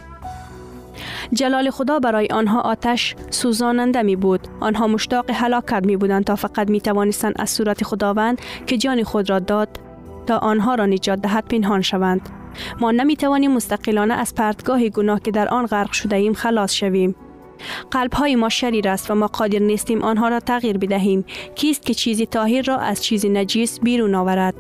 جلال 1.32 1.70
خدا 1.70 1.98
برای 1.98 2.26
آنها 2.26 2.60
آتش 2.60 3.16
سوزاننده 3.30 4.02
می 4.02 4.16
بود. 4.16 4.40
آنها 4.60 4.86
مشتاق 4.86 5.30
هلاکت 5.30 5.86
می 5.86 5.96
بودند 5.96 6.24
تا 6.24 6.36
فقط 6.36 6.70
می 6.70 6.80
توانستند 6.80 7.34
از 7.38 7.50
صورت 7.50 7.84
خداوند 7.84 8.40
که 8.66 8.76
جان 8.76 9.02
خود 9.02 9.30
را 9.30 9.38
داد 9.38 9.68
تا 10.26 10.38
آنها 10.38 10.74
را 10.74 10.86
نجات 10.86 11.20
دهد 11.20 11.48
پنهان 11.48 11.82
شوند. 11.82 12.28
ما 12.80 12.90
نمی 12.90 13.16
توانیم 13.16 13.52
مستقلانه 13.52 14.14
از 14.14 14.34
پرتگاه 14.34 14.88
گناه 14.88 15.20
که 15.20 15.30
در 15.30 15.48
آن 15.48 15.66
غرق 15.66 15.92
شده 15.92 16.16
ایم 16.16 16.32
خلاص 16.32 16.72
شویم. 16.72 17.14
قلب 17.90 18.12
های 18.12 18.36
ما 18.36 18.48
شریر 18.48 18.88
است 18.88 19.10
و 19.10 19.14
ما 19.14 19.26
قادر 19.26 19.58
نیستیم 19.58 20.02
آنها 20.02 20.28
را 20.28 20.40
تغییر 20.40 20.78
بدهیم. 20.78 21.24
کیست 21.54 21.82
که 21.82 21.94
چیزی 21.94 22.26
طاهر 22.26 22.62
را 22.62 22.78
از 22.78 23.04
چیزی 23.04 23.28
نجیس 23.28 23.80
بیرون 23.80 24.14
آورد؟ 24.14 24.54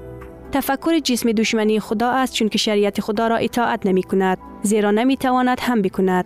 تفکر 0.52 0.98
جسم 0.98 1.32
دشمنی 1.32 1.80
خدا 1.80 2.10
است 2.10 2.34
چون 2.34 2.48
که 2.48 2.58
شریعت 2.58 3.00
خدا 3.00 3.26
را 3.26 3.36
اطاعت 3.36 3.86
نمی 3.86 4.02
کند. 4.02 4.38
زیرا 4.62 4.90
نمی 4.90 5.16
تواند 5.16 5.58
هم 5.60 5.82
بکند. 5.82 6.24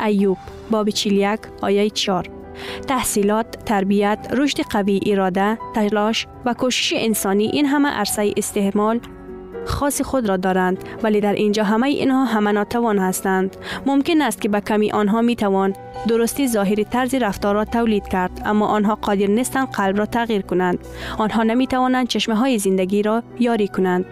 ایوب 0.00 0.38
باب 0.70 0.90
41 0.90 1.40
آیه 1.62 1.90
4 1.90 2.33
تحصیلات، 2.86 3.64
تربیت، 3.64 4.28
رشد 4.30 4.60
قوی 4.60 5.00
اراده، 5.06 5.58
تلاش 5.74 6.26
و 6.44 6.54
کوشش 6.54 6.92
انسانی 6.96 7.46
این 7.46 7.66
همه 7.66 7.88
عرصه 7.88 8.32
استعمال 8.36 9.00
خاص 9.66 10.02
خود 10.02 10.28
را 10.28 10.36
دارند 10.36 10.84
ولی 11.02 11.20
در 11.20 11.32
اینجا 11.32 11.64
همه 11.64 11.86
اینها 11.86 12.24
همه 12.24 12.52
ناتوان 12.52 12.98
هستند. 12.98 13.56
ممکن 13.86 14.22
است 14.22 14.40
که 14.40 14.48
به 14.48 14.60
کمی 14.60 14.92
آنها 14.92 15.20
می 15.20 15.36
توان 15.36 15.72
درستی 16.08 16.48
ظاهری 16.48 16.84
طرز 16.84 17.14
رفتار 17.14 17.54
را 17.54 17.64
تولید 17.64 18.08
کرد 18.08 18.42
اما 18.44 18.66
آنها 18.66 18.94
قادر 18.94 19.26
نیستند 19.26 19.70
قلب 19.70 19.98
را 19.98 20.06
تغییر 20.06 20.42
کنند. 20.42 20.78
آنها 21.18 21.42
نمی 21.42 21.66
توانند 21.66 22.08
چشمه 22.08 22.34
های 22.34 22.58
زندگی 22.58 23.02
را 23.02 23.22
یاری 23.38 23.68
کنند. 23.68 24.04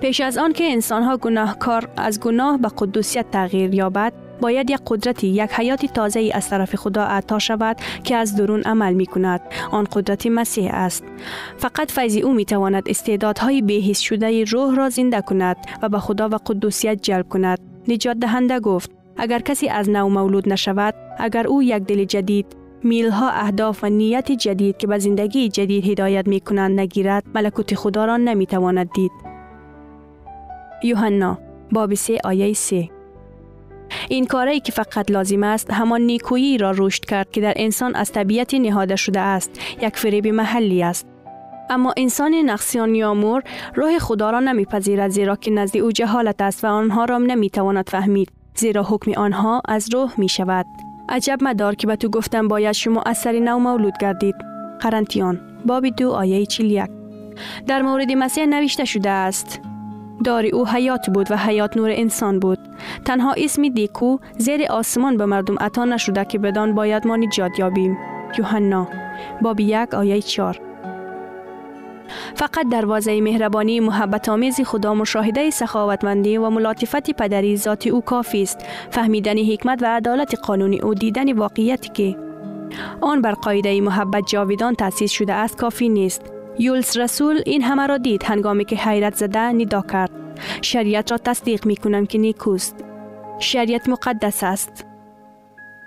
پیش 0.00 0.20
از 0.20 0.38
آن 0.38 0.52
که 0.52 0.78
ها 0.90 1.16
گناهکار 1.16 1.88
از 1.96 2.20
گناه 2.20 2.58
به 2.58 2.68
قدوسیت 2.78 3.30
تغییر 3.30 3.74
یابد 3.74 4.12
باید 4.40 4.70
یک 4.70 4.78
قدرتی 4.86 5.26
یک 5.26 5.50
حیات 5.52 5.86
تازه 5.86 6.30
از 6.34 6.48
طرف 6.48 6.76
خدا 6.76 7.04
عطا 7.04 7.38
شود 7.38 7.76
که 8.04 8.16
از 8.16 8.36
درون 8.36 8.62
عمل 8.62 8.92
می 8.92 9.06
کند 9.06 9.40
آن 9.70 9.86
قدرت 9.92 10.26
مسیح 10.26 10.70
است. 10.74 11.04
فقط 11.56 11.90
فیض 11.90 12.16
او 12.16 12.32
می 12.32 12.44
تواند 12.44 12.82
استعدادهای 12.86 13.62
بهیس 13.62 13.98
شده 13.98 14.44
روح 14.44 14.76
را 14.76 14.88
زنده 14.88 15.20
کند 15.20 15.56
و 15.82 15.88
به 15.88 15.98
خدا 15.98 16.28
و 16.28 16.34
قدوسیت 16.46 17.02
جلب 17.02 17.28
کند. 17.28 17.58
نجات 17.88 18.16
دهنده 18.16 18.60
گفت 18.60 18.90
اگر 19.16 19.38
کسی 19.38 19.68
از 19.68 19.90
نو 19.90 20.08
مولود 20.08 20.48
نشود 20.48 20.94
اگر 21.18 21.46
او 21.46 21.62
یک 21.62 21.82
دل 21.82 22.04
جدید 22.04 22.46
میلها 22.82 23.30
اهداف 23.30 23.84
و 23.84 23.86
نیت 23.86 24.32
جدید 24.32 24.76
که 24.76 24.86
به 24.86 24.98
زندگی 24.98 25.48
جدید 25.48 25.86
هدایت 25.86 26.28
می 26.28 26.40
کنند 26.40 26.80
نگیرد 26.80 27.24
ملکوت 27.34 27.74
خدا 27.74 28.04
را 28.04 28.16
نمی 28.16 28.46
تواند 28.46 28.90
دید. 28.92 29.12
یوحنا 30.82 31.38
باب 31.72 31.94
3 31.94 32.18
آیه 32.24 32.52
3 32.52 32.99
این 34.08 34.26
کاری 34.26 34.60
که 34.60 34.72
فقط 34.72 35.10
لازم 35.10 35.42
است 35.42 35.70
همان 35.70 36.00
نیکویی 36.00 36.58
را 36.58 36.72
رشد 36.76 37.04
کرد 37.04 37.30
که 37.30 37.40
در 37.40 37.52
انسان 37.56 37.94
از 37.94 38.12
طبیعت 38.12 38.54
نهاده 38.54 38.96
شده 38.96 39.20
است 39.20 39.50
یک 39.82 39.96
فریب 39.96 40.26
محلی 40.26 40.82
است. 40.82 41.06
اما 41.70 41.94
انسان 41.96 42.34
نقصیان 42.34 42.94
یا 42.94 43.14
مور 43.14 43.42
روح 43.74 43.98
خدا 43.98 44.30
را 44.30 44.40
نمیپذیرد 44.40 45.10
زیرا 45.10 45.36
که 45.36 45.50
نزد 45.50 45.76
او 45.76 45.92
جهالت 45.92 46.40
است 46.40 46.64
و 46.64 46.66
آنها 46.66 47.04
را 47.04 47.18
نمی‌تواند 47.18 47.88
فهمید 47.88 48.30
زیرا 48.54 48.82
حکم 48.82 49.12
آنها 49.12 49.62
از 49.68 49.94
روح 49.94 50.12
می 50.18 50.28
شود 50.28 50.66
عجب 51.08 51.38
مدار 51.42 51.74
که 51.74 51.86
به 51.86 51.96
تو 51.96 52.08
گفتم 52.08 52.48
باید 52.48 52.72
شما 52.72 53.02
از 53.02 53.18
سر 53.18 53.32
نو 53.32 53.58
مولود 53.58 53.94
گردید. 54.00 54.34
قرنتیان 54.80 55.40
باب 55.66 55.86
دو 55.86 56.10
آیه 56.10 56.46
چلیک 56.46 56.90
در 57.66 57.82
مورد 57.82 58.12
مسیح 58.12 58.46
نوشته 58.46 58.84
شده 58.84 59.10
است 59.10 59.60
دار 60.24 60.46
او 60.46 60.68
حیات 60.68 61.10
بود 61.10 61.30
و 61.30 61.36
حیات 61.36 61.76
نور 61.76 61.90
انسان 61.92 62.38
بود. 62.38 62.58
تنها 63.04 63.34
اسم 63.36 63.68
دیکو 63.68 64.18
زیر 64.38 64.66
آسمان 64.70 65.16
به 65.16 65.26
مردم 65.26 65.58
عطا 65.58 65.84
نشده 65.84 66.24
که 66.24 66.38
بدان 66.38 66.74
باید 66.74 67.06
ما 67.06 67.16
نجات 67.16 67.58
یابیم. 67.58 67.98
یوحنا 68.38 68.88
باب 69.42 69.60
یک 69.60 69.94
آیه 69.94 70.22
چار 70.22 70.60
فقط 72.34 72.68
دروازه 72.72 73.20
مهربانی 73.20 73.80
محبت 73.80 74.28
آمیز 74.28 74.60
خدا 74.60 74.94
مشاهده 74.94 75.50
سخاوتمندی 75.50 76.36
و 76.36 76.50
ملاطفت 76.50 77.10
پدری 77.10 77.56
ذات 77.56 77.86
او 77.86 78.00
کافی 78.00 78.42
است. 78.42 78.58
فهمیدن 78.90 79.38
حکمت 79.38 79.82
و 79.82 79.86
عدالت 79.86 80.34
قانونی 80.34 80.80
او 80.80 80.94
دیدن 80.94 81.32
واقعیتی 81.32 81.88
که 81.88 82.16
آن 83.00 83.22
بر 83.22 83.32
قاعده 83.32 83.80
محبت 83.80 84.22
جاویدان 84.26 84.74
تأسیس 84.74 85.10
شده 85.10 85.32
است 85.32 85.56
کافی 85.56 85.88
نیست. 85.88 86.39
یولس 86.60 86.96
رسول 86.96 87.42
این 87.46 87.62
همه 87.62 87.86
را 87.86 87.98
دید 87.98 88.22
هنگامی 88.22 88.64
که 88.64 88.76
حیرت 88.76 89.14
زده 89.14 89.40
ندا 89.40 89.82
کرد. 89.82 90.10
شریعت 90.62 91.12
را 91.12 91.18
تصدیق 91.18 91.66
می 91.66 91.76
کنم 91.76 92.06
که 92.06 92.18
نیکوست. 92.18 92.84
شریعت 93.38 93.88
مقدس 93.88 94.44
است. 94.44 94.86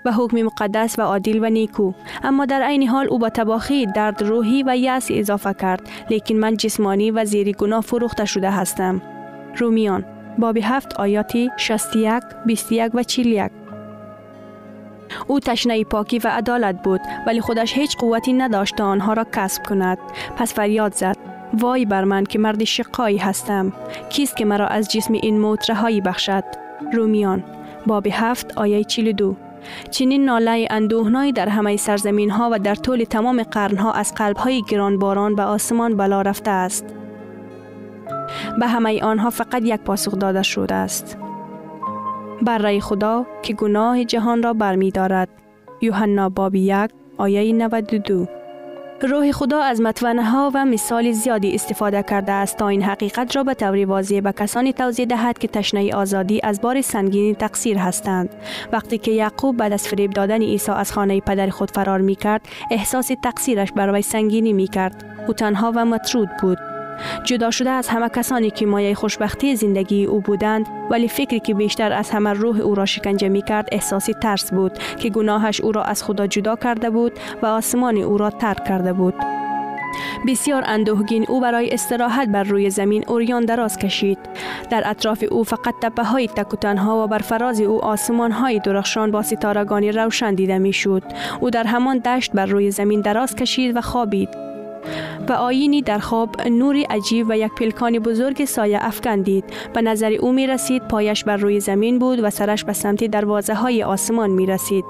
به 0.03 0.11
حکم 0.11 0.41
مقدس 0.41 0.99
و 0.99 1.01
عادل 1.01 1.39
و 1.41 1.49
نیکو. 1.49 1.91
اما 2.23 2.45
در 2.45 2.61
عین 2.61 2.87
حال 2.87 3.07
او 3.09 3.19
با 3.19 3.29
تباخی 3.29 3.85
درد 3.85 4.23
روحی 4.23 4.63
و 4.67 4.77
یأس 4.77 5.07
اضافه 5.11 5.53
کرد. 5.53 5.89
لیکن 6.09 6.35
من 6.35 6.57
جسمانی 6.57 7.11
و 7.11 7.25
زیر 7.25 7.51
گناه 7.51 7.81
فروخته 7.81 8.25
شده 8.25 8.51
هستم. 8.51 9.01
رومیان 9.57 10.05
باب 10.37 10.57
هفت 10.57 10.93
آیاتی 10.93 11.49
61 11.57 12.23
21 12.45 12.91
و 12.95 13.03
41 13.03 13.62
او 15.27 15.39
تشنه 15.39 15.83
پاکی 15.83 16.19
و 16.19 16.27
عدالت 16.27 16.83
بود 16.83 17.01
ولی 17.27 17.41
خودش 17.41 17.73
هیچ 17.73 17.97
قوتی 17.97 18.33
نداشت 18.33 18.75
تا 18.75 18.85
آنها 18.85 19.13
را 19.13 19.25
کسب 19.33 19.65
کند 19.65 19.97
پس 20.37 20.53
فریاد 20.53 20.93
زد 20.93 21.17
وای 21.53 21.85
بر 21.85 22.03
من 22.03 22.23
که 22.23 22.39
مرد 22.39 22.63
شقایی 22.63 23.17
هستم 23.17 23.73
کیست 24.09 24.37
که 24.37 24.45
مرا 24.45 24.67
از 24.67 24.91
جسم 24.91 25.13
این 25.13 25.39
موت 25.39 25.69
رهایی 25.69 26.01
بخشد 26.01 26.43
رومیان 26.93 27.43
باب 27.87 28.07
هفت 28.07 28.57
آیه 28.57 28.83
42 28.83 29.35
چنین 29.91 30.25
ناله 30.25 30.67
اندوهنایی 30.69 31.31
در 31.31 31.49
همه 31.49 31.77
سرزمین 31.77 32.29
ها 32.29 32.49
و 32.51 32.59
در 32.59 32.75
طول 32.75 33.03
تمام 33.03 33.43
قرنها 33.43 33.91
از 33.91 34.13
قلب 34.13 34.37
های 34.37 34.61
گرانباران 34.61 35.35
به 35.35 35.43
آسمان 35.43 35.97
بلا 35.97 36.21
رفته 36.21 36.51
است. 36.51 36.85
به 38.59 38.67
همه 38.67 39.01
آنها 39.01 39.29
فقط 39.29 39.61
یک 39.63 39.81
پاسخ 39.81 40.19
داده 40.19 40.43
شده 40.43 40.75
است. 40.75 41.17
بر 42.43 42.79
خدا 42.79 43.25
که 43.41 43.53
گناه 43.53 44.03
جهان 44.03 44.43
را 44.43 44.53
برمی 44.53 44.91
دارد. 44.91 45.29
یوحنا 45.81 46.29
باب 46.29 46.55
یک 46.55 46.89
آیه 47.17 47.53
92 47.53 48.27
روح 49.01 49.31
خدا 49.31 49.61
از 49.61 49.81
متونه 49.81 50.23
ها 50.23 50.51
و 50.53 50.65
مثال 50.65 51.11
زیادی 51.11 51.55
استفاده 51.55 52.03
کرده 52.03 52.31
است 52.31 52.57
تا 52.57 52.67
این 52.67 52.81
حقیقت 52.81 53.35
را 53.35 53.43
به 53.43 53.53
طور 53.53 53.85
واضح 53.85 54.19
به 54.19 54.31
کسانی 54.31 54.73
توضیح 54.73 55.05
دهد 55.05 55.37
که 55.37 55.47
تشنه 55.47 55.95
آزادی 55.95 56.39
از 56.43 56.61
بار 56.61 56.81
سنگین 56.81 57.35
تقصیر 57.35 57.77
هستند. 57.77 58.29
وقتی 58.71 58.97
که 58.97 59.11
یعقوب 59.11 59.57
بعد 59.57 59.73
از 59.73 59.87
فریب 59.87 60.11
دادن 60.11 60.41
عیسی 60.41 60.71
از 60.71 60.91
خانه 60.91 61.19
پدر 61.19 61.49
خود 61.49 61.71
فرار 61.71 62.01
می 62.01 62.15
کرد 62.15 62.41
احساس 62.71 63.11
تقصیرش 63.23 63.71
برای 63.71 64.01
سنگینی 64.01 64.53
می 64.53 64.67
کرد 64.67 65.25
او 65.27 65.33
تنها 65.33 65.71
و 65.75 65.85
مطرود 65.85 66.29
بود. 66.41 66.72
جدا 67.23 67.51
شده 67.51 67.69
از 67.69 67.87
همه 67.87 68.09
کسانی 68.09 68.51
که 68.51 68.65
مایه 68.65 68.95
خوشبختی 68.95 69.55
زندگی 69.55 70.05
او 70.05 70.21
بودند 70.21 70.65
ولی 70.89 71.07
فکری 71.07 71.39
که 71.39 71.53
بیشتر 71.53 71.91
از 71.91 72.09
همه 72.09 72.33
روح 72.33 72.59
او 72.59 72.75
را 72.75 72.85
شکنجه 72.85 73.29
می 73.29 73.41
کرد 73.41 73.69
احساسی 73.71 74.13
ترس 74.13 74.53
بود 74.53 74.77
که 74.77 75.09
گناهش 75.09 75.61
او 75.61 75.71
را 75.71 75.83
از 75.83 76.03
خدا 76.03 76.27
جدا 76.27 76.55
کرده 76.55 76.89
بود 76.89 77.11
و 77.41 77.45
آسمان 77.45 77.97
او 77.97 78.17
را 78.17 78.29
ترک 78.29 78.65
کرده 78.65 78.93
بود. 78.93 79.13
بسیار 80.27 80.63
اندوهگین 80.65 81.25
او 81.29 81.41
برای 81.41 81.69
استراحت 81.73 82.27
بر 82.27 82.43
روی 82.43 82.69
زمین 82.69 83.03
اوریان 83.07 83.45
دراز 83.45 83.77
کشید. 83.77 84.17
در 84.69 84.83
اطراف 84.85 85.23
او 85.31 85.43
فقط 85.43 85.73
تپه 85.81 86.03
های 86.03 86.27
تکوتن 86.27 86.77
ها 86.77 87.03
و 87.03 87.07
بر 87.07 87.17
فراز 87.17 87.61
او 87.61 87.85
آسمان 87.85 88.31
های 88.31 88.59
درخشان 88.59 89.11
با 89.11 89.21
ستارگانی 89.21 89.91
روشن 89.91 90.35
دیده 90.35 90.57
می 90.57 90.73
شود 90.73 91.03
او 91.41 91.49
در 91.49 91.63
همان 91.63 91.97
دشت 91.97 92.31
بر 92.31 92.45
روی 92.45 92.71
زمین 92.71 93.01
دراز 93.01 93.35
کشید 93.35 93.77
و 93.77 93.81
خوابید. 93.81 94.42
و 95.29 95.33
آینی 95.33 95.81
در 95.81 95.99
خواب 95.99 96.41
نوری 96.47 96.83
عجیب 96.83 97.25
و 97.29 97.37
یک 97.37 97.51
پلکان 97.51 97.99
بزرگ 97.99 98.45
سایه 98.45 98.79
افکن 98.81 99.21
دید 99.21 99.43
به 99.73 99.81
نظر 99.81 100.11
او 100.11 100.31
می 100.31 100.47
رسید 100.47 100.87
پایش 100.87 101.23
بر 101.23 101.37
روی 101.37 101.59
زمین 101.59 101.99
بود 101.99 102.19
و 102.23 102.29
سرش 102.29 102.63
به 102.63 102.73
سمت 102.73 103.03
دروازه 103.03 103.53
های 103.53 103.83
آسمان 103.83 104.29
می 104.29 104.45
رسید. 104.45 104.85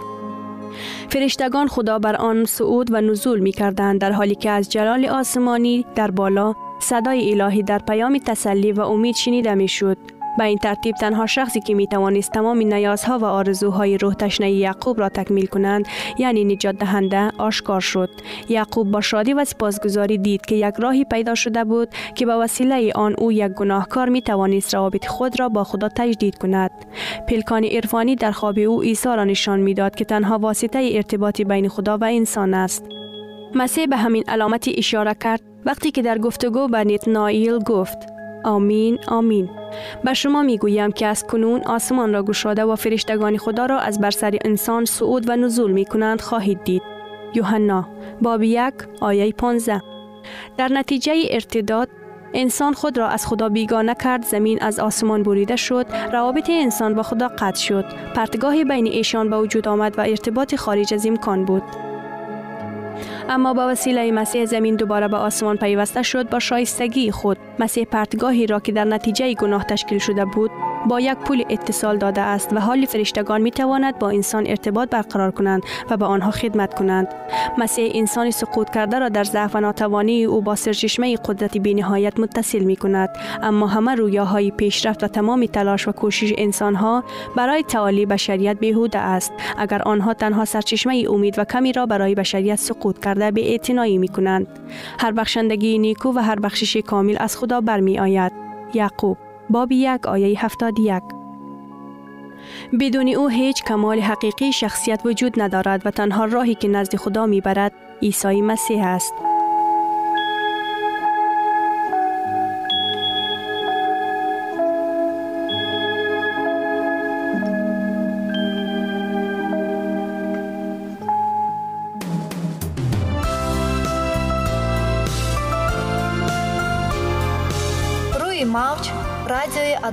فرشتگان 1.09 1.67
خدا 1.67 1.99
بر 1.99 2.15
آن 2.15 2.45
صعود 2.45 2.91
و 2.91 3.01
نزول 3.01 3.39
می 3.39 3.51
کردند 3.51 4.01
در 4.01 4.11
حالی 4.11 4.35
که 4.35 4.49
از 4.49 4.69
جلال 4.69 5.05
آسمانی 5.05 5.85
در 5.95 6.11
بالا 6.11 6.55
صدای 6.79 7.41
الهی 7.41 7.63
در 7.63 7.79
پیام 7.79 8.17
تسلی 8.17 8.71
و 8.71 8.81
امید 8.81 9.15
شنیده 9.15 9.53
می 9.53 9.67
شد. 9.67 9.97
به 10.37 10.43
این 10.43 10.57
ترتیب 10.57 10.95
تنها 10.95 11.25
شخصی 11.25 11.59
که 11.59 11.73
می 11.73 11.87
توانست 11.87 12.31
تمام 12.31 12.57
نیازها 12.57 13.19
و 13.19 13.25
آرزوهای 13.25 13.97
روح 13.97 14.13
تشنه 14.13 14.51
یعقوب 14.51 14.99
را 14.99 15.09
تکمیل 15.09 15.45
کنند 15.45 15.87
یعنی 16.17 16.45
نجات 16.45 16.75
دهنده 16.75 17.31
آشکار 17.37 17.79
شد. 17.79 18.09
یعقوب 18.49 18.91
با 18.91 19.01
شادی 19.01 19.33
و 19.33 19.45
سپاسگزاری 19.45 20.17
دید 20.17 20.45
که 20.45 20.55
یک 20.55 20.73
راهی 20.79 21.05
پیدا 21.05 21.35
شده 21.35 21.63
بود 21.63 21.89
که 22.15 22.25
به 22.25 22.35
وسیله 22.35 22.91
آن 22.95 23.15
او 23.17 23.31
یک 23.31 23.51
گناهکار 23.51 24.09
می 24.09 24.21
توانست 24.21 24.75
روابط 24.75 25.05
خود 25.05 25.39
را 25.39 25.49
با 25.49 25.63
خدا 25.63 25.89
تجدید 25.95 26.37
کند. 26.37 26.71
پلکان 27.27 27.63
عرفانی 27.63 28.15
در 28.15 28.31
خواب 28.31 28.59
او 28.59 28.81
عیسی 28.81 29.09
را 29.09 29.23
نشان 29.23 29.59
می‌داد 29.59 29.95
که 29.95 30.05
تنها 30.05 30.37
واسطه 30.37 30.89
ارتباط 30.93 31.41
بین 31.41 31.69
خدا 31.69 31.97
و 31.97 32.03
انسان 32.03 32.53
است. 32.53 32.85
مسیح 33.55 33.85
به 33.85 33.97
همین 33.97 34.23
علامتی 34.27 34.75
اشاره 34.77 35.13
کرد 35.13 35.41
وقتی 35.65 35.91
که 35.91 36.01
در 36.01 36.17
گفتگو 36.17 36.67
به 36.67 36.83
نتنائیل 36.83 37.59
گفت 37.59 38.12
آمین 38.43 38.99
آمین. 39.07 39.49
به 40.03 40.13
شما 40.13 40.41
می 40.41 40.57
گویم 40.57 40.91
که 40.91 41.07
از 41.07 41.27
کنون 41.27 41.61
آسمان 41.61 42.13
را 42.13 42.23
گشاده 42.23 42.63
و 42.63 42.75
فرشتگان 42.75 43.37
خدا 43.37 43.65
را 43.65 43.79
از 43.79 43.99
بر 43.99 44.11
سر 44.11 44.37
انسان 44.45 44.85
صعود 44.85 45.29
و 45.29 45.35
نزول 45.35 45.71
می 45.71 45.85
کنند 45.85 46.21
خواهید 46.21 46.63
دید. 46.63 46.81
یوحنا 47.33 47.87
باب 48.21 48.43
یک 48.43 48.73
آیه 49.01 49.33
15 49.33 49.81
در 50.57 50.67
نتیجه 50.67 51.13
ارتداد 51.29 51.89
انسان 52.33 52.73
خود 52.73 52.97
را 52.97 53.07
از 53.07 53.27
خدا 53.27 53.49
بیگانه 53.49 53.95
کرد 54.03 54.25
زمین 54.25 54.61
از 54.61 54.79
آسمان 54.79 55.23
بریده 55.23 55.55
شد 55.55 55.85
روابط 56.13 56.49
انسان 56.49 56.95
با 56.95 57.03
خدا 57.03 57.27
قطع 57.27 57.59
شد. 57.59 57.85
پرتگاهی 58.15 58.63
بین 58.63 58.87
ایشان 58.87 59.29
به 59.29 59.37
وجود 59.37 59.67
آمد 59.67 59.99
و 59.99 60.01
ارتباط 60.01 60.55
خارج 60.55 60.93
از 60.93 61.05
امکان 61.05 61.45
بود. 61.45 61.63
اما 63.29 63.53
با 63.53 63.67
وسیله 63.67 64.11
مسیح 64.11 64.45
زمین 64.45 64.75
دوباره 64.75 65.07
به 65.07 65.17
آسمان 65.17 65.57
پیوسته 65.57 66.03
شد 66.03 66.29
با 66.29 66.39
شایستگی 66.39 67.11
خود 67.11 67.37
مسیح 67.59 67.85
پرتگاهی 67.85 68.47
را 68.47 68.59
که 68.59 68.71
در 68.71 68.85
نتیجه 68.85 69.33
گناه 69.33 69.63
تشکیل 69.63 69.97
شده 69.97 70.25
بود 70.25 70.51
با 70.87 70.99
یک 70.99 71.17
پول 71.17 71.43
اتصال 71.49 71.97
داده 71.97 72.21
است 72.21 72.53
و 72.53 72.59
حال 72.59 72.85
فرشتگان 72.85 73.41
می 73.41 73.51
تواند 73.51 73.99
با 73.99 74.09
انسان 74.09 74.47
ارتباط 74.47 74.89
برقرار 74.89 75.31
کنند 75.31 75.63
و 75.89 75.97
به 75.97 76.05
آنها 76.05 76.31
خدمت 76.31 76.73
کنند. 76.73 77.07
مسیح 77.57 77.91
انسانی 77.95 78.31
سقوط 78.31 78.69
کرده 78.69 78.99
را 78.99 79.09
در 79.09 79.23
ضعف 79.23 79.55
و 79.55 79.59
ناتوانی 79.59 80.25
او 80.25 80.41
با 80.41 80.55
سرچشمه 80.55 81.17
قدرت 81.25 81.57
بینهایت 81.57 82.19
متصل 82.19 82.63
می 82.63 82.75
کند 82.75 83.09
اما 83.41 83.67
همه 83.67 83.95
رویاهای 83.95 84.51
پیشرفت 84.51 85.03
و 85.03 85.07
تمام 85.07 85.45
تلاش 85.45 85.87
و 85.87 85.91
کوشش 85.91 86.33
انسان 86.37 86.75
ها 86.75 87.03
برای 87.35 87.63
تعالی 87.63 88.05
بشریت 88.05 88.59
بیهوده 88.59 88.99
است. 88.99 89.33
اگر 89.57 89.81
آنها 89.81 90.13
تنها 90.13 90.45
سرچشمه 90.45 91.05
امید 91.09 91.39
و 91.39 91.45
کمی 91.45 91.73
را 91.73 91.85
برای 91.85 92.15
بشریت 92.15 92.55
سقوط 92.55 92.99
کرده 92.99 93.31
به 93.31 93.51
اعتنایی 93.51 93.97
می 93.97 94.07
کنند 94.07 94.47
هر 94.99 95.11
بخشندگی 95.11 95.79
نیکو 95.79 96.11
و 96.15 96.19
هر 96.19 96.39
بخشش 96.39 96.77
کامل 96.77 97.15
از 97.19 97.37
خدا 97.37 97.61
برمی 97.61 97.99
آید 97.99 98.31
یعقوب 98.73 99.17
باب 99.53 99.71
یک 99.71 100.07
آیه 100.07 100.45
هفتاد 100.45 100.79
یک 100.79 101.03
بدون 102.79 103.07
او 103.07 103.27
هیچ 103.27 103.63
کمال 103.63 103.99
حقیقی 103.99 104.51
شخصیت 104.51 105.01
وجود 105.05 105.41
ندارد 105.41 105.81
و 105.85 105.91
تنها 105.91 106.25
راهی 106.25 106.55
که 106.55 106.67
نزد 106.67 106.95
خدا 106.95 107.25
می‌برد 107.25 107.71
عیسی 108.01 108.41
مسیح 108.41 108.85
است. 108.85 109.13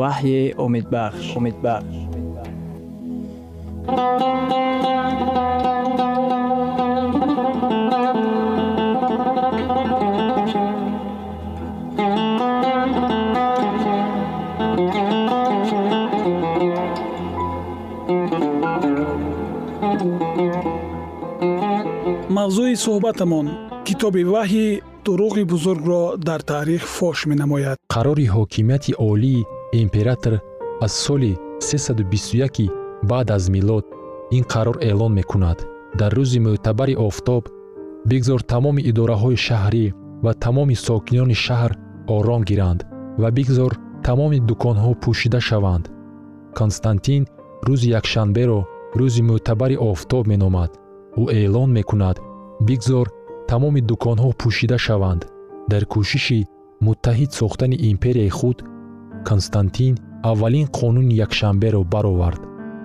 ваҳйи 0.00 0.40
умедбахш 0.64 1.26
умедбахш 1.38 1.96
мавзӯи 22.36 22.74
суҳбатамон 22.84 23.46
китоби 23.86 24.22
ваҳйи 24.34 24.68
дуруғи 25.08 25.44
бузургро 25.44 26.16
дар 26.18 26.40
таърих 26.40 26.82
фош 26.96 27.26
менамояд. 27.26 27.78
Қарори 27.94 28.26
ҳокимияти 28.36 28.92
олии 28.98 29.44
император 29.72 30.34
аз 30.80 30.92
соли 30.92 31.36
321 31.60 32.70
баъд 33.04 33.30
аз 33.30 33.48
милод 33.48 33.84
ин 34.30 34.44
қарор 34.44 34.76
эълон 34.90 35.12
мекунад. 35.12 35.58
Дар 35.98 36.12
рӯзи 36.18 36.38
мӯътабари 36.44 36.94
офтоб 37.08 37.42
бигзор 38.10 38.40
тамоми 38.52 38.82
идораҳои 38.90 39.42
шаҳрӣ 39.46 39.86
ва 40.24 40.32
тамоми 40.44 40.76
сокинони 40.86 41.36
шаҳр 41.44 41.72
ором 42.16 42.42
гиранд 42.50 42.80
ва 43.22 43.28
бигзор 43.38 43.72
тамоми 44.06 44.38
дуконҳо 44.48 44.92
пӯшида 45.02 45.40
шаванд. 45.48 45.84
Константин 46.58 47.22
рӯзи 47.66 47.88
якшанберо 47.98 48.60
рӯзи 48.98 49.22
мӯътабари 49.28 49.76
офтоб 49.90 50.24
меномад. 50.32 50.70
Ӯ 51.20 51.24
эълон 51.40 51.70
мекунад 51.78 52.16
бигзор 52.68 53.06
тамоми 53.50 53.80
дуконҳо 53.90 54.30
пӯшида 54.40 54.78
шаванд. 54.86 55.22
Дар 55.72 55.82
кӯшиши 55.92 56.40
муттаҳид 56.86 57.30
сохтани 57.40 57.76
империяи 57.90 58.32
худ 58.38 58.58
константин 59.28 59.92
аввалин 60.30 60.66
қонуни 60.78 61.14
якшанберо 61.26 61.82
баровард. 61.94 62.42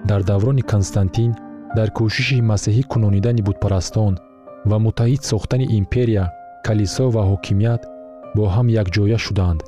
Дар 0.10 0.21
даврони 0.32 0.63
константин 0.73 1.32
дар 1.78 1.89
кӯшиши 1.97 2.38
масеҳӣ 2.52 2.84
кунонидани 2.91 3.41
бутпарастон 3.47 4.13
ва 4.69 4.78
муттаҳид 4.86 5.21
сохтани 5.32 5.65
империя 5.80 6.26
калисо 6.65 7.06
ва 7.15 7.23
ҳокимият 7.32 7.82
бо 8.36 8.43
ҳам 8.56 8.67
якҷоя 8.82 9.17
шуданд. 9.26 9.60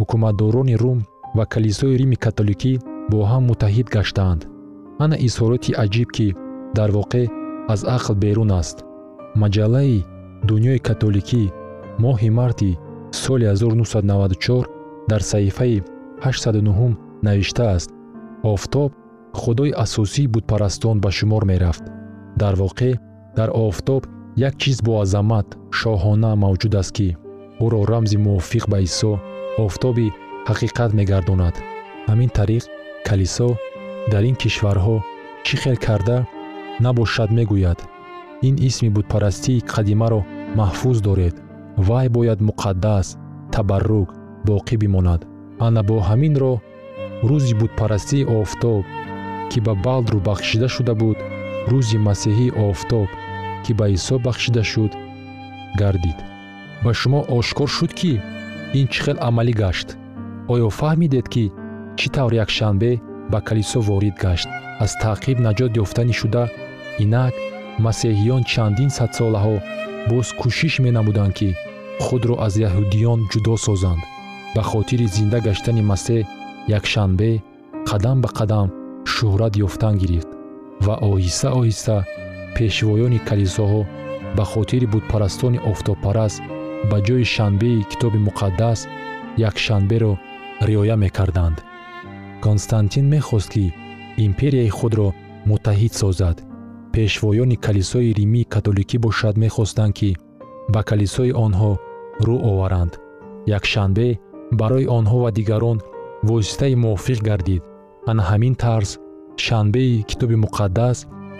Ҳукуматдорони 0.00 0.76
рум 0.82 1.00
ва 1.36 1.44
калисои 1.54 1.98
рими 2.00 2.16
католикӣ 2.24 2.74
бо 3.10 3.18
ҳам 3.30 3.42
муттаҳид 3.50 3.86
гаштаанд. 3.96 4.40
Ана 5.04 5.16
изҳороти 5.26 5.76
аҷиб 5.84 6.08
ки 6.16 6.28
дар 6.76 6.90
воқеъ 6.98 7.26
аз 7.72 7.80
ақл 7.96 8.14
берун 8.24 8.50
аст 8.60 8.85
маҷаллаи 9.42 10.04
дунёи 10.48 10.78
католикӣ 10.88 11.44
моҳи 12.04 12.30
марти 12.38 12.70
соли 13.22 13.46
1994 13.46 14.66
дар 15.10 15.22
саҳифаи 15.30 15.82
89 16.22 16.96
навиштааст 17.26 17.90
офтоб 18.54 18.90
худои 19.40 19.76
асосии 19.84 20.26
бутпарастон 20.34 20.96
ба 21.04 21.10
шумор 21.18 21.42
мерафт. 21.50 21.84
Дар 22.42 22.54
воқеъ 22.62 22.98
дар 23.38 23.50
офтоб 23.66 24.02
як 24.48 24.54
чиз 24.62 24.78
боазамат 24.88 25.46
шоҳона 25.78 26.30
мавҷуд 26.44 26.74
аст 26.80 26.92
ки 26.96 27.08
ӯро 27.64 27.80
рамзи 27.90 28.18
мувофиқ 28.26 28.64
ба 28.72 28.78
исо 28.88 29.12
офтоби 29.66 30.14
ҳақиқат 30.48 30.90
мегардонад. 30.98 31.54
Ҳамин 32.08 32.30
тариқ 32.38 32.64
калисо 33.08 33.48
дар 34.12 34.22
ин 34.30 34.36
кишварҳо 34.42 34.96
чӣ 35.46 35.54
хел 35.62 35.76
карда 35.86 36.18
набошад 36.84 37.30
мегӯяд 37.38 37.78
ин 38.48 38.56
исми 38.68 38.88
бутпарастии 38.96 39.64
қадимаро 39.72 40.20
маҳфуз 40.58 40.98
доред. 41.08 41.34
Вай 41.88 42.06
бояд 42.16 42.40
муқаддас 42.48 43.06
табаррук 43.54 44.08
боқӣ 44.48 44.76
бимонад. 44.82 45.20
Ана 45.66 45.82
бо 45.88 45.96
ҳаминро 46.08 46.52
рӯзи 47.28 47.54
бутпарастии 47.60 48.28
офтоб 48.40 48.84
ки 49.50 49.58
ба 49.66 49.74
балдру 49.86 50.18
бахшида 50.28 50.68
шуда 50.74 50.94
буд 51.00 51.18
рӯзи 51.70 51.98
масеҳии 52.08 52.54
офтоб 52.68 53.08
ки 53.64 53.72
ба 53.78 53.86
исо 53.96 54.16
бахшида 54.26 54.62
шуд 54.72 54.92
гардид. 55.80 56.18
Ба 56.84 56.90
шумо 57.00 57.20
ошкор 57.38 57.68
шуд 57.76 57.92
ки 58.00 58.12
ин 58.78 58.86
чӣ 58.92 59.00
хел 59.04 59.18
амалӣ 59.28 59.52
гашт? 59.62 59.88
Оё 60.52 60.68
фаҳмидед 60.78 61.26
ки 61.34 61.44
чӣ 61.98 62.06
тавр 62.14 62.32
якшанбе 62.44 62.92
ба 63.32 63.38
калисо 63.46 63.80
ворид 63.88 64.16
гашт? 64.24 64.48
Аз 64.84 64.92
таъқиб 65.02 65.36
наҷот 65.46 65.72
ёфтанӣ 65.82 66.14
шуда 66.20 66.44
инак 67.04 67.34
масеҳиён 67.84 68.42
чандин 68.52 68.90
садсолаҳо 68.98 69.56
боз 70.10 70.26
кӯшиш 70.40 70.74
менамуданд 70.84 71.32
ки 71.38 71.48
худро 72.04 72.34
аз 72.46 72.54
яҳудиён 72.68 73.20
ҷудо 73.32 73.54
созанд. 73.66 74.02
Ба 74.54 74.62
хотири 74.70 75.06
зинда 75.16 75.38
гаштани 75.46 75.82
масеҳ 75.92 76.22
якшанбе 76.78 77.30
қадам 77.90 78.16
ба 78.24 78.30
қадам 78.38 78.68
шӯҳрат 79.12 79.54
ёфтан 79.66 79.94
гирифт 80.02 80.30
ва 80.86 80.94
оҳиста 81.10 81.48
оҳиста 81.60 81.96
пешвоёни 82.56 83.20
калисоҳо 83.28 83.82
ба 84.36 84.44
хотири 84.52 84.86
бутпарастони 84.94 85.62
офтобпараст 85.72 86.40
ба 86.90 86.98
ҷои 87.06 87.24
шанбеи 87.34 87.86
китоби 87.90 88.18
муқаддас 88.28 88.80
якшанберо 89.48 90.12
риоя 90.68 90.96
мекарданд. 91.04 91.58
Константин 92.44 93.06
мехост 93.14 93.48
ки 93.54 93.64
империяи 94.26 94.70
худро 94.78 95.08
муттаҳид 95.50 95.92
созад 96.02 96.36
пешвоёни 96.96 97.56
калисои 97.66 98.14
римии 98.18 98.48
католикӣ 98.54 98.96
бошад 99.06 99.34
мехостанд 99.44 99.92
ки 99.98 100.10
ба 100.74 100.80
калисои 100.90 101.32
онҳо 101.44 101.72
рӯ 102.26 102.36
оваранд. 102.50 102.92
Якшанбе 103.58 104.08
барои 104.60 104.90
онҳо 104.98 105.16
ва 105.24 105.30
дигарон 105.38 105.78
воситаи 106.28 106.74
мувофиқ 106.84 107.20
гардид. 107.28 107.62
Ана 108.10 108.22
ҳамин 108.30 108.54
тарз 108.64 108.90
шанбеи 109.44 110.04
китоби 110.10 110.36
муқаддас 110.44 110.98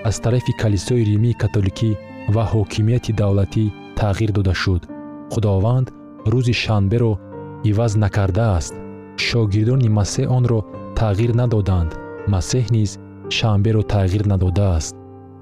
аз 0.09 0.17
тарафи 0.25 0.53
калисои 0.63 1.07
римии 1.11 1.39
католикӣ 1.43 1.91
ва 2.35 2.43
ҳокимияти 2.53 3.13
давлатӣ 3.21 3.65
тағйир 4.01 4.31
дода 4.37 4.55
шуд. 4.63 4.83
Худованд 5.33 5.87
рӯзи 6.33 6.55
шанберо 6.65 7.13
иваз 7.71 7.93
накардааст. 8.03 8.75
Шогирдони 9.27 9.89
масеҳ 9.99 10.27
онро 10.39 10.61
тағйир 11.01 11.33
надоданд. 11.41 11.91
Масеҳ 12.35 12.65
низ 12.77 12.91
шанберо 13.37 13.83
тағйир 13.95 14.25
надодааст 14.33 14.96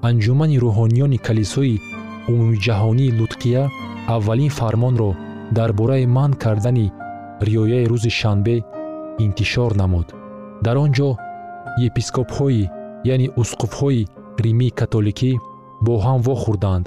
анҷумани 0.07 0.57
рӯҳониёни 0.65 1.17
калисои 1.27 1.81
умумиҷаҳонии 2.31 3.15
лутқия 3.19 3.63
аввалин 4.15 4.51
фармонро 4.59 5.11
дар 5.57 5.69
бораи 5.79 6.05
манъ 6.17 6.35
кардани 6.43 6.87
риояи 7.47 7.85
рӯзи 7.91 8.11
шанбе 8.19 8.55
интишор 9.25 9.71
намуд. 9.81 10.07
Дар 10.65 10.75
он 10.83 10.89
ҷо 10.97 11.09
епископҳои 11.87 12.69
яъне 13.13 13.27
усқуфҳои 13.41 14.07
римии 14.43 14.75
католикӣ 14.79 15.31
бо 15.85 15.93
ҳам 16.05 16.19
вохӯрданд 16.27 16.85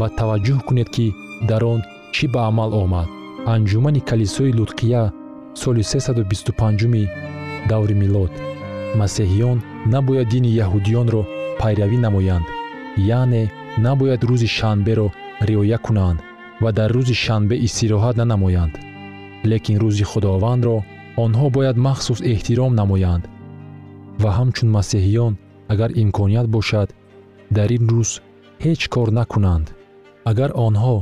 ва 0.00 0.06
таваҷҷӯҳ 0.18 0.58
кунед 0.66 0.88
ки 0.94 1.06
дар 1.50 1.62
он 1.72 1.80
чӣ 2.14 2.24
ба 2.34 2.40
амал 2.50 2.70
омад. 2.84 3.08
Анҷумани 3.54 4.00
калисои 4.10 4.56
лутқия 4.58 5.02
соли 5.62 5.82
325 5.82 7.08
даври 7.70 7.94
милод 8.02 8.32
масеҳиён 9.00 9.58
набояд 9.94 10.28
дини 10.34 10.50
яҳудиёнро 10.64 11.22
пайравӣ 11.62 11.98
намоянд 12.06 12.46
яъне 13.18 13.42
набояд 13.86 14.20
рӯзи 14.30 14.48
шанберо 14.56 15.08
риоя 15.48 15.78
кунанд 15.86 16.18
ва 16.62 16.70
дар 16.78 16.90
рӯзи 16.96 17.16
шанбе 17.24 17.56
истироҳат 17.66 18.16
нанамоянд. 18.20 18.74
Лекин 19.50 19.76
рӯзи 19.82 20.04
худовандро 20.10 20.76
онҳо 21.24 21.46
бояд 21.56 21.76
махсус 21.86 22.20
эҳтиром 22.32 22.72
намоянд. 22.80 23.24
Ва 24.22 24.30
ҳамчун 24.38 24.68
масеҳиён 24.76 25.32
агар 25.72 25.90
имконият 26.02 26.46
бошад 26.56 26.88
дар 27.56 27.68
ин 27.76 27.84
рӯз 27.92 28.10
ҳеҷ 28.64 28.80
кор 28.94 29.08
накунанд. 29.18 29.66
Агар 30.30 30.50
онҳо 30.66 30.96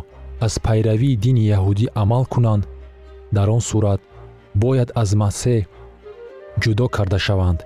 аз 0.46 0.55
пайравии 0.66 1.20
дини 1.25 1.42
яҳудӣ 1.57 1.87
амал 2.03 2.25
кунанд 2.35 2.62
дар 3.37 3.49
он 3.57 3.62
сурат 3.70 4.01
бояд 4.62 4.88
аз 5.03 5.11
масеҳ 5.23 5.62
ҷудо 6.62 6.85
карда 6.96 7.18
шаванд. 7.27 7.61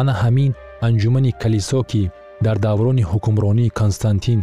Ана 0.00 0.12
ҳамин 0.22 0.50
анҷумани 0.86 1.32
калисо 1.42 1.80
ки 1.90 2.02
дар 2.46 2.56
даврони 2.66 3.04
ҳукмронии 3.12 3.74
константин 3.80 4.40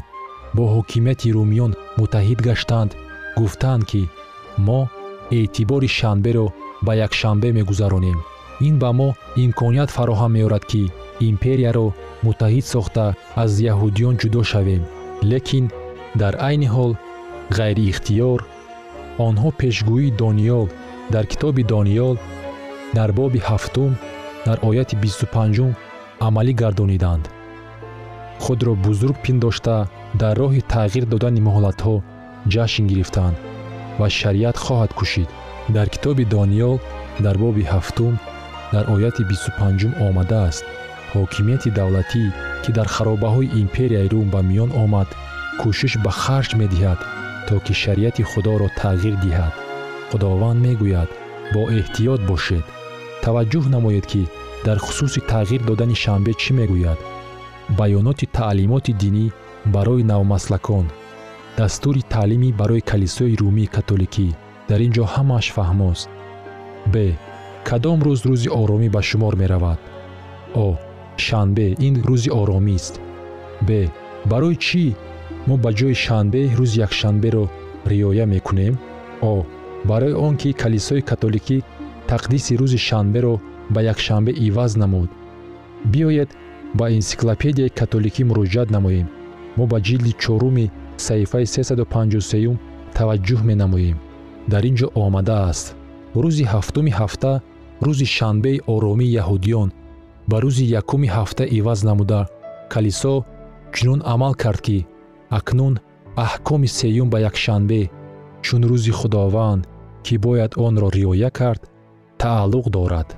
бо 0.55 0.63
ҳокимияти 0.75 1.33
румиён 1.35 1.71
муттаҳид 1.99 2.39
гаштанд 2.47 2.91
гуфтанд 3.39 3.83
ки 3.89 4.01
мо 4.67 4.79
эътибори 5.37 5.89
шанберо 5.97 6.47
ба 6.85 6.93
якшанбе 7.07 7.49
мегузаронем. 7.57 8.19
Ин 8.67 8.75
ба 8.81 8.89
мо 8.99 9.09
имконият 9.43 9.89
фароҳам 9.95 10.31
меорад 10.37 10.63
ки 10.71 10.83
империяро 11.29 11.87
муттаҳид 12.25 12.65
сохта 12.73 13.05
аз 13.43 13.51
яҳудиён 13.71 14.15
ҷудо 14.21 14.41
шавем. 14.51 14.83
Лекин 15.31 15.65
дар 16.21 16.33
айни 16.47 16.67
ҳол 16.75 16.91
ғайриихтиёр 17.57 18.39
онҳо 19.27 19.49
пешгӯии 19.59 20.15
дониёл 20.21 20.67
дар 21.13 21.25
китоби 21.31 21.63
дониёл 21.73 22.15
дар 22.97 23.09
боби 23.19 23.39
ҳафтум 23.49 23.91
дар 24.47 24.57
ояти 24.69 24.95
бисту 25.03 25.25
панҷум 25.35 25.71
амалӣ 26.27 26.53
гардониданд 26.61 27.23
худро 28.43 28.73
бузург 28.85 29.17
пиндошта 29.25 29.77
дар 30.21 30.35
роҳи 30.41 30.61
тағйир 30.73 31.05
додани 31.13 31.41
муҳлатҳо 31.47 31.95
ҷашн 32.53 32.83
гирифтанд 32.91 33.35
ва 33.99 34.07
шариат 34.19 34.57
хоҳад 34.65 34.91
кушид. 34.99 35.29
Дар 35.75 35.87
китоби 35.93 36.23
дониёл 36.35 36.75
дар 37.25 37.35
боби 37.43 37.63
ҳафтум 37.73 38.13
дар 38.73 38.83
ояти 38.95 39.23
бисту 39.29 39.51
панҷум 39.59 39.93
омадааст. 40.07 40.63
Ҳокимияти 41.13 41.69
давлатӣ 41.79 42.23
ки 42.63 42.69
дар 42.77 42.87
харобаҳои 42.95 43.53
империяи 43.63 44.11
рум 44.13 44.27
ба 44.33 44.41
миён 44.49 44.71
омад 44.83 45.09
кӯшиш 45.61 45.93
ба 46.05 46.11
харҷ 46.21 46.49
медиҳад 46.61 46.99
то 47.47 47.55
ки 47.65 47.73
шариати 47.83 48.23
худоро 48.31 48.67
тағйир 48.81 49.15
диҳад. 49.25 49.53
Худованд 50.09 50.59
мегӯяд 50.65 51.09
бо 51.53 51.61
эҳтиёт 51.79 52.21
бошед. 52.29 52.65
Таваҷҷӯҳ 53.23 53.65
намоед 53.75 54.05
ки 54.11 54.21
дар 54.65 54.77
хусуси 54.85 55.19
тағйир 55.31 55.61
додани 55.69 55.95
шанбе 56.03 56.31
чӣ 56.41 56.51
мегӯяд 56.59 56.99
баёноти 57.77 58.25
таълимоти 58.37 58.93
динӣ 59.01 59.25
барои 59.75 60.03
навмаслакон. 60.11 60.85
Дастури 61.57 62.01
таълимӣ 62.13 62.49
барои 62.59 62.81
калисои 62.91 63.37
румии 63.41 63.71
католикӣ. 63.75 64.27
Дар 64.69 64.79
ин 64.85 64.91
ҷо 64.95 65.05
ҳамааш 65.13 65.47
фаҳмост 65.55 66.09
б. 66.93 66.95
Кадом 67.67 67.99
рӯз 68.05 68.19
рӯзи 68.29 68.49
оромӣ 68.61 68.87
ба 68.95 69.01
шумор 69.09 69.33
меравад. 69.41 69.79
О. 70.65 70.67
Шанбе 71.25 71.67
ин 71.87 71.95
рӯзи 72.07 72.29
оромист 72.41 72.93
б. 73.67 73.69
Барои 74.31 74.57
чӣ 74.65 74.85
мо 75.47 75.55
ба 75.63 75.71
ҷои 75.79 75.95
шанбе 76.05 76.41
рӯзи 76.59 76.77
якшанберо 76.87 77.43
риоя 77.91 78.25
мекунем? 78.33 78.75
О. 79.31 79.33
Барои 79.89 80.13
он 80.27 80.33
ки 80.41 80.49
калисои 80.61 81.01
католикӣ 81.09 81.57
тақдиси 82.09 82.53
рӯзи 82.61 82.79
шанберо 82.87 83.35
ба 83.73 83.79
якшанбе 83.93 84.31
иваз 84.47 84.71
намуд. 84.81 85.09
Биёед 85.91 86.29
ба 86.77 86.85
энсиклопедияи 86.97 87.75
католикӣ 87.79 88.23
муроҷиат 88.29 88.69
намоем. 88.75 89.07
Мо 89.57 89.63
ба 89.71 89.77
ҷилди 89.87 90.11
чоруми 90.23 90.71
саҳифаи 91.05 91.45
353 91.45 92.57
таваҷҷӯҳ 92.97 93.41
менамоем. 93.49 93.97
Дар 94.51 94.63
ин 94.69 94.75
ҷо 94.79 94.87
омадааст 95.05 95.67
рӯзи 96.23 96.45
ҳафтуми 96.53 96.91
ҳафта 96.99 97.33
рӯзи 97.85 98.07
шанбеи 98.15 98.63
оромии 98.73 99.13
яҳудиён 99.21 99.69
ба 100.29 100.37
рӯзи 100.43 100.65
якуми 100.81 101.07
ҳафта 101.17 101.43
иваз 101.59 101.79
намуда. 101.89 102.21
Калисо 102.73 103.15
чунон 103.75 104.01
амал 104.13 104.33
кард 104.43 104.61
ки 104.67 104.77
акнун 105.37 105.73
аҳкоми 106.25 106.67
сеюм 106.79 107.07
ба 107.13 107.17
якшанбе 107.29 107.81
чун 108.45 108.61
рӯзи 108.71 108.91
худованд 108.99 109.63
ки 110.05 110.13
бояд 110.25 110.51
онро 110.65 110.87
риоя 110.97 111.29
кард 111.39 111.61
тааллуқ 112.21 112.65
дорад. 112.75 113.09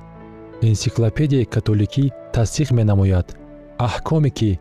Энсиклопедияи 0.70 1.50
католикӣ 1.54 2.06
тасдиқ 2.36 2.70
менамояд 2.80 3.28
аҳкоме 3.78 4.30
ки 4.30 4.60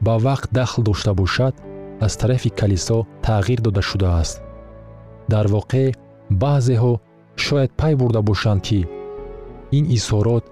ба 0.00 0.14
вақт 0.26 0.48
дахл 0.52 0.82
дошта 0.82 1.14
бошад 1.14 1.54
аз 2.00 2.16
тарафи 2.16 2.50
калисо 2.50 3.06
тағйир 3.22 3.60
дода 3.60 3.82
шудааст. 3.82 4.42
Дар 5.28 5.46
воқеъ 5.46 5.94
баъзеҳо 6.30 7.00
шояд 7.36 7.70
пай 7.80 7.94
бурда 7.94 8.22
бошанд 8.22 8.62
ки 8.62 8.80
ин 9.78 9.84
изҳорот 9.96 10.44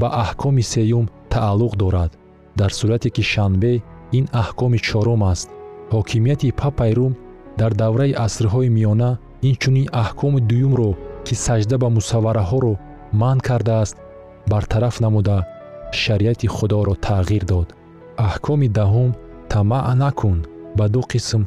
ба 0.00 0.08
аҳкоми 0.24 0.62
сеюм 0.62 1.06
тааллуқ 1.32 1.76
дорад. 1.76 2.10
Дар 2.56 2.70
сурате 2.78 3.10
ки 3.10 3.22
шанбе 3.22 3.82
ин 4.18 4.24
аҳкоми 4.42 4.78
чорум 4.78 5.22
аст. 5.32 5.48
Ҳокимияти 5.94 6.56
папаи 6.62 6.92
рум 6.98 7.12
дар 7.60 7.72
давраи 7.82 8.18
асрҳои 8.26 8.68
миёна 8.76 9.10
инчунин 9.50 9.86
аҳкоми 10.02 10.40
дуюмро 10.50 10.90
ки 11.26 11.34
саҷда 11.44 11.76
ба 11.82 11.88
мусаввараҳоро 11.96 12.74
манъ 13.20 13.40
кардааст 13.48 13.96
бартараф 14.52 15.00
намуда 15.04 15.38
шариати 15.92 16.46
худоро 16.46 16.94
тағйир 16.94 17.44
дод. 17.44 17.68
Аҳкоми 18.16 18.68
даҳум 18.68 19.10
тамаъ 19.48 19.94
накун 19.94 20.38
ба 20.76 20.88
ду 20.88 21.00
қисм 21.12 21.42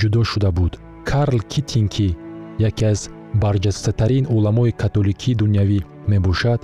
ҷудо 0.00 0.22
шуда 0.30 0.50
буд. 0.50 0.72
Карл 1.04 1.40
китин 1.52 1.88
ки 1.88 2.16
яке 2.68 2.86
аз 2.92 3.10
барҷастатарин 3.42 4.24
уламои 4.34 4.72
католикии 4.82 5.38
дунявӣ 5.40 5.80
мебошад 6.08 6.60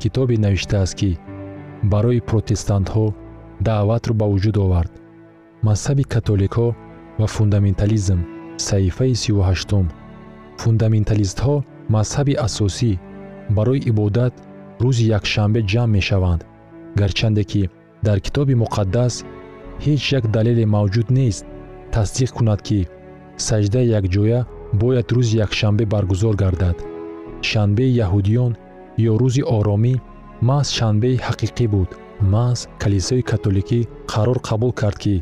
китобе 0.00 0.36
навиштааст 0.44 0.94
ки 1.00 1.18
барои 1.92 2.20
протестантҳо 2.28 3.06
даъватро 3.66 4.14
ба 4.20 4.26
вуҷуд 4.32 4.56
овард. 4.64 4.92
Мазҳаби 5.66 6.04
католикҳо 6.14 6.68
ва 7.20 7.26
фундаментализм 7.36 8.20
саҳифаи 8.68 9.14
сиюҳаштум 9.22 9.86
фундаменталистҳо 10.62 11.56
мазҳаби 11.94 12.34
асосӣ 12.46 12.92
барои 13.56 13.80
ибодат 13.90 14.34
рӯзи 14.84 15.04
якшанбе 15.18 15.60
ҷамъ 15.72 15.90
мешаванд 15.96 16.40
гарчанде 17.00 17.44
ки 17.50 17.62
дар 18.06 18.18
китоби 18.26 18.54
муқаддас 18.62 19.14
ҳеҷ 19.84 20.02
як 20.18 20.24
далеле 20.34 20.64
мавҷуд 20.76 21.08
нест 21.18 21.44
тасдиқ 21.94 22.30
кунад 22.36 22.60
ки 22.68 22.80
саҷдаи 23.46 23.90
якҷоя 23.98 24.40
бояд 24.80 25.08
рӯзи 25.16 25.36
якшанбе 25.46 25.84
баргузор 25.94 26.34
гардад. 26.42 26.76
Шанбеи 27.50 27.96
яҳудиён 28.04 28.52
ё 29.10 29.12
рӯзи 29.22 29.42
оромӣ 29.56 29.94
маҳз 30.48 30.68
шанбеи 30.78 31.20
ҳақиқӣ 31.26 31.66
буд. 31.74 31.90
Маҳз 32.34 32.60
калисои 32.82 33.22
католикӣ 33.30 33.80
қарор 34.12 34.38
қабул 34.48 34.72
кард 34.80 34.98
ки 35.04 35.14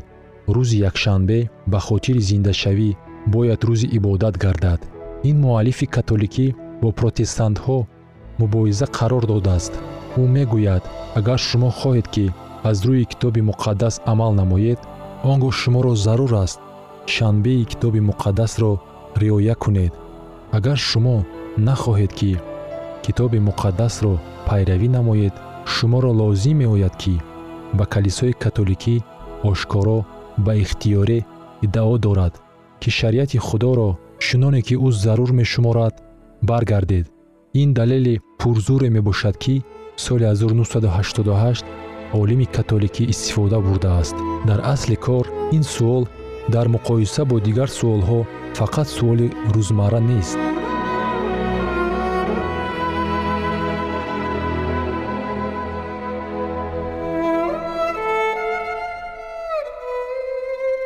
рӯзи 0.55 0.77
якшанбе 0.89 1.39
ба 1.71 1.79
хотири 1.87 2.21
зиндашавӣ 2.29 2.89
бояд 3.33 3.61
рӯзи 3.69 3.87
ибодат 3.97 4.35
гардад. 4.43 4.79
Ин 5.29 5.35
муаллифи 5.43 5.85
католикӣ 5.95 6.47
бо 6.81 6.89
протестантҳо 6.99 7.77
мубоҳиза 8.43 8.87
қарор 8.97 9.23
додааст. 9.31 9.73
Ӯ 10.21 10.23
мегӯяд 10.35 10.83
агар 11.19 11.39
шумо 11.47 11.69
хоҳед 11.79 12.07
ки 12.13 12.25
аз 12.69 12.77
рӯи 12.87 13.05
китоби 13.11 13.41
муқаддас 13.49 13.95
амал 14.11 14.31
намоед 14.41 14.79
он 15.29 15.37
гоҳ 15.43 15.53
шуморо 15.61 15.91
зарур 16.05 16.33
аст 16.45 16.59
шанбеи 17.13 17.63
китоби 17.71 18.01
муқаддасро 18.09 18.71
риоя 19.21 19.55
кунед. 19.63 19.93
Агар 20.57 20.79
шумо 20.89 21.17
нахоҳед 21.67 22.11
ки 22.19 22.31
китоби 23.05 23.39
муқаддасро 23.47 24.13
пайравӣ 24.47 24.87
намоед 24.97 25.33
шуморо 25.73 26.11
лозим 26.19 26.57
меояд 26.61 26.95
ки 27.01 27.15
ба 27.77 27.85
калисои 27.93 28.33
католикӣ 28.43 28.95
ошкоро 29.49 29.99
ба 30.45 30.53
ихтиёре 30.63 31.19
иддао 31.65 31.95
дорад 32.05 32.33
ки 32.81 32.89
шариати 32.97 33.37
худоро 33.47 33.89
чуноне 34.25 34.61
ки 34.67 34.75
ӯ 34.87 34.89
зарур 35.03 35.31
мешуморад 35.39 35.95
баргардед. 36.49 37.05
Ин 37.61 37.69
далели 37.77 38.15
пурзуре 38.43 38.89
мебошад 38.89 39.37
ки 39.37 39.63
соли 39.95 40.25
1988 40.25 41.65
олими 42.13 42.45
католикӣ 42.55 43.03
истифода 43.13 43.59
бурдааст 43.59 44.15
дар 44.45 44.59
асли 44.73 44.95
кор 44.95 45.25
ин 45.51 45.63
суол 45.63 46.03
дар 46.49 46.67
муқоиса 46.75 47.23
бо 47.25 47.39
дигар 47.39 47.69
суолҳо 47.79 48.19
фақат 48.59 48.87
суоли 48.97 49.27
рӯзмарра 49.53 50.01
нест. 50.11 50.37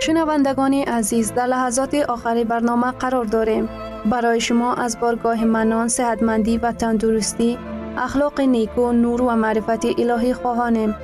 Шунавандагони 0.03 0.81
азиз 0.97 1.27
дар 1.37 1.47
лаҳазоти 1.53 1.99
охари 2.15 2.43
барнома 2.51 2.89
қарор 3.01 3.25
дорем 3.35 3.65
برای 4.09 4.41
شما 4.41 4.73
از 4.73 4.99
بارگاه 4.99 5.45
منان، 5.45 5.87
صحتمندی 5.87 6.57
و 6.57 6.71
تندرستی، 6.71 7.57
اخلاق 7.97 8.41
نیکو، 8.41 8.91
نور 8.91 9.21
و 9.21 9.35
معرفت 9.35 9.85
الهی 9.85 10.33
خواهانم 10.33 10.95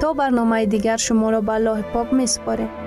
تا 0.00 0.12
برنامه 0.12 0.66
دیگر 0.66 0.96
شما 0.96 1.30
را 1.30 1.40
به 1.40 1.82
پاک 1.82 2.14
می 2.14 2.26
سپاره. 2.26 2.81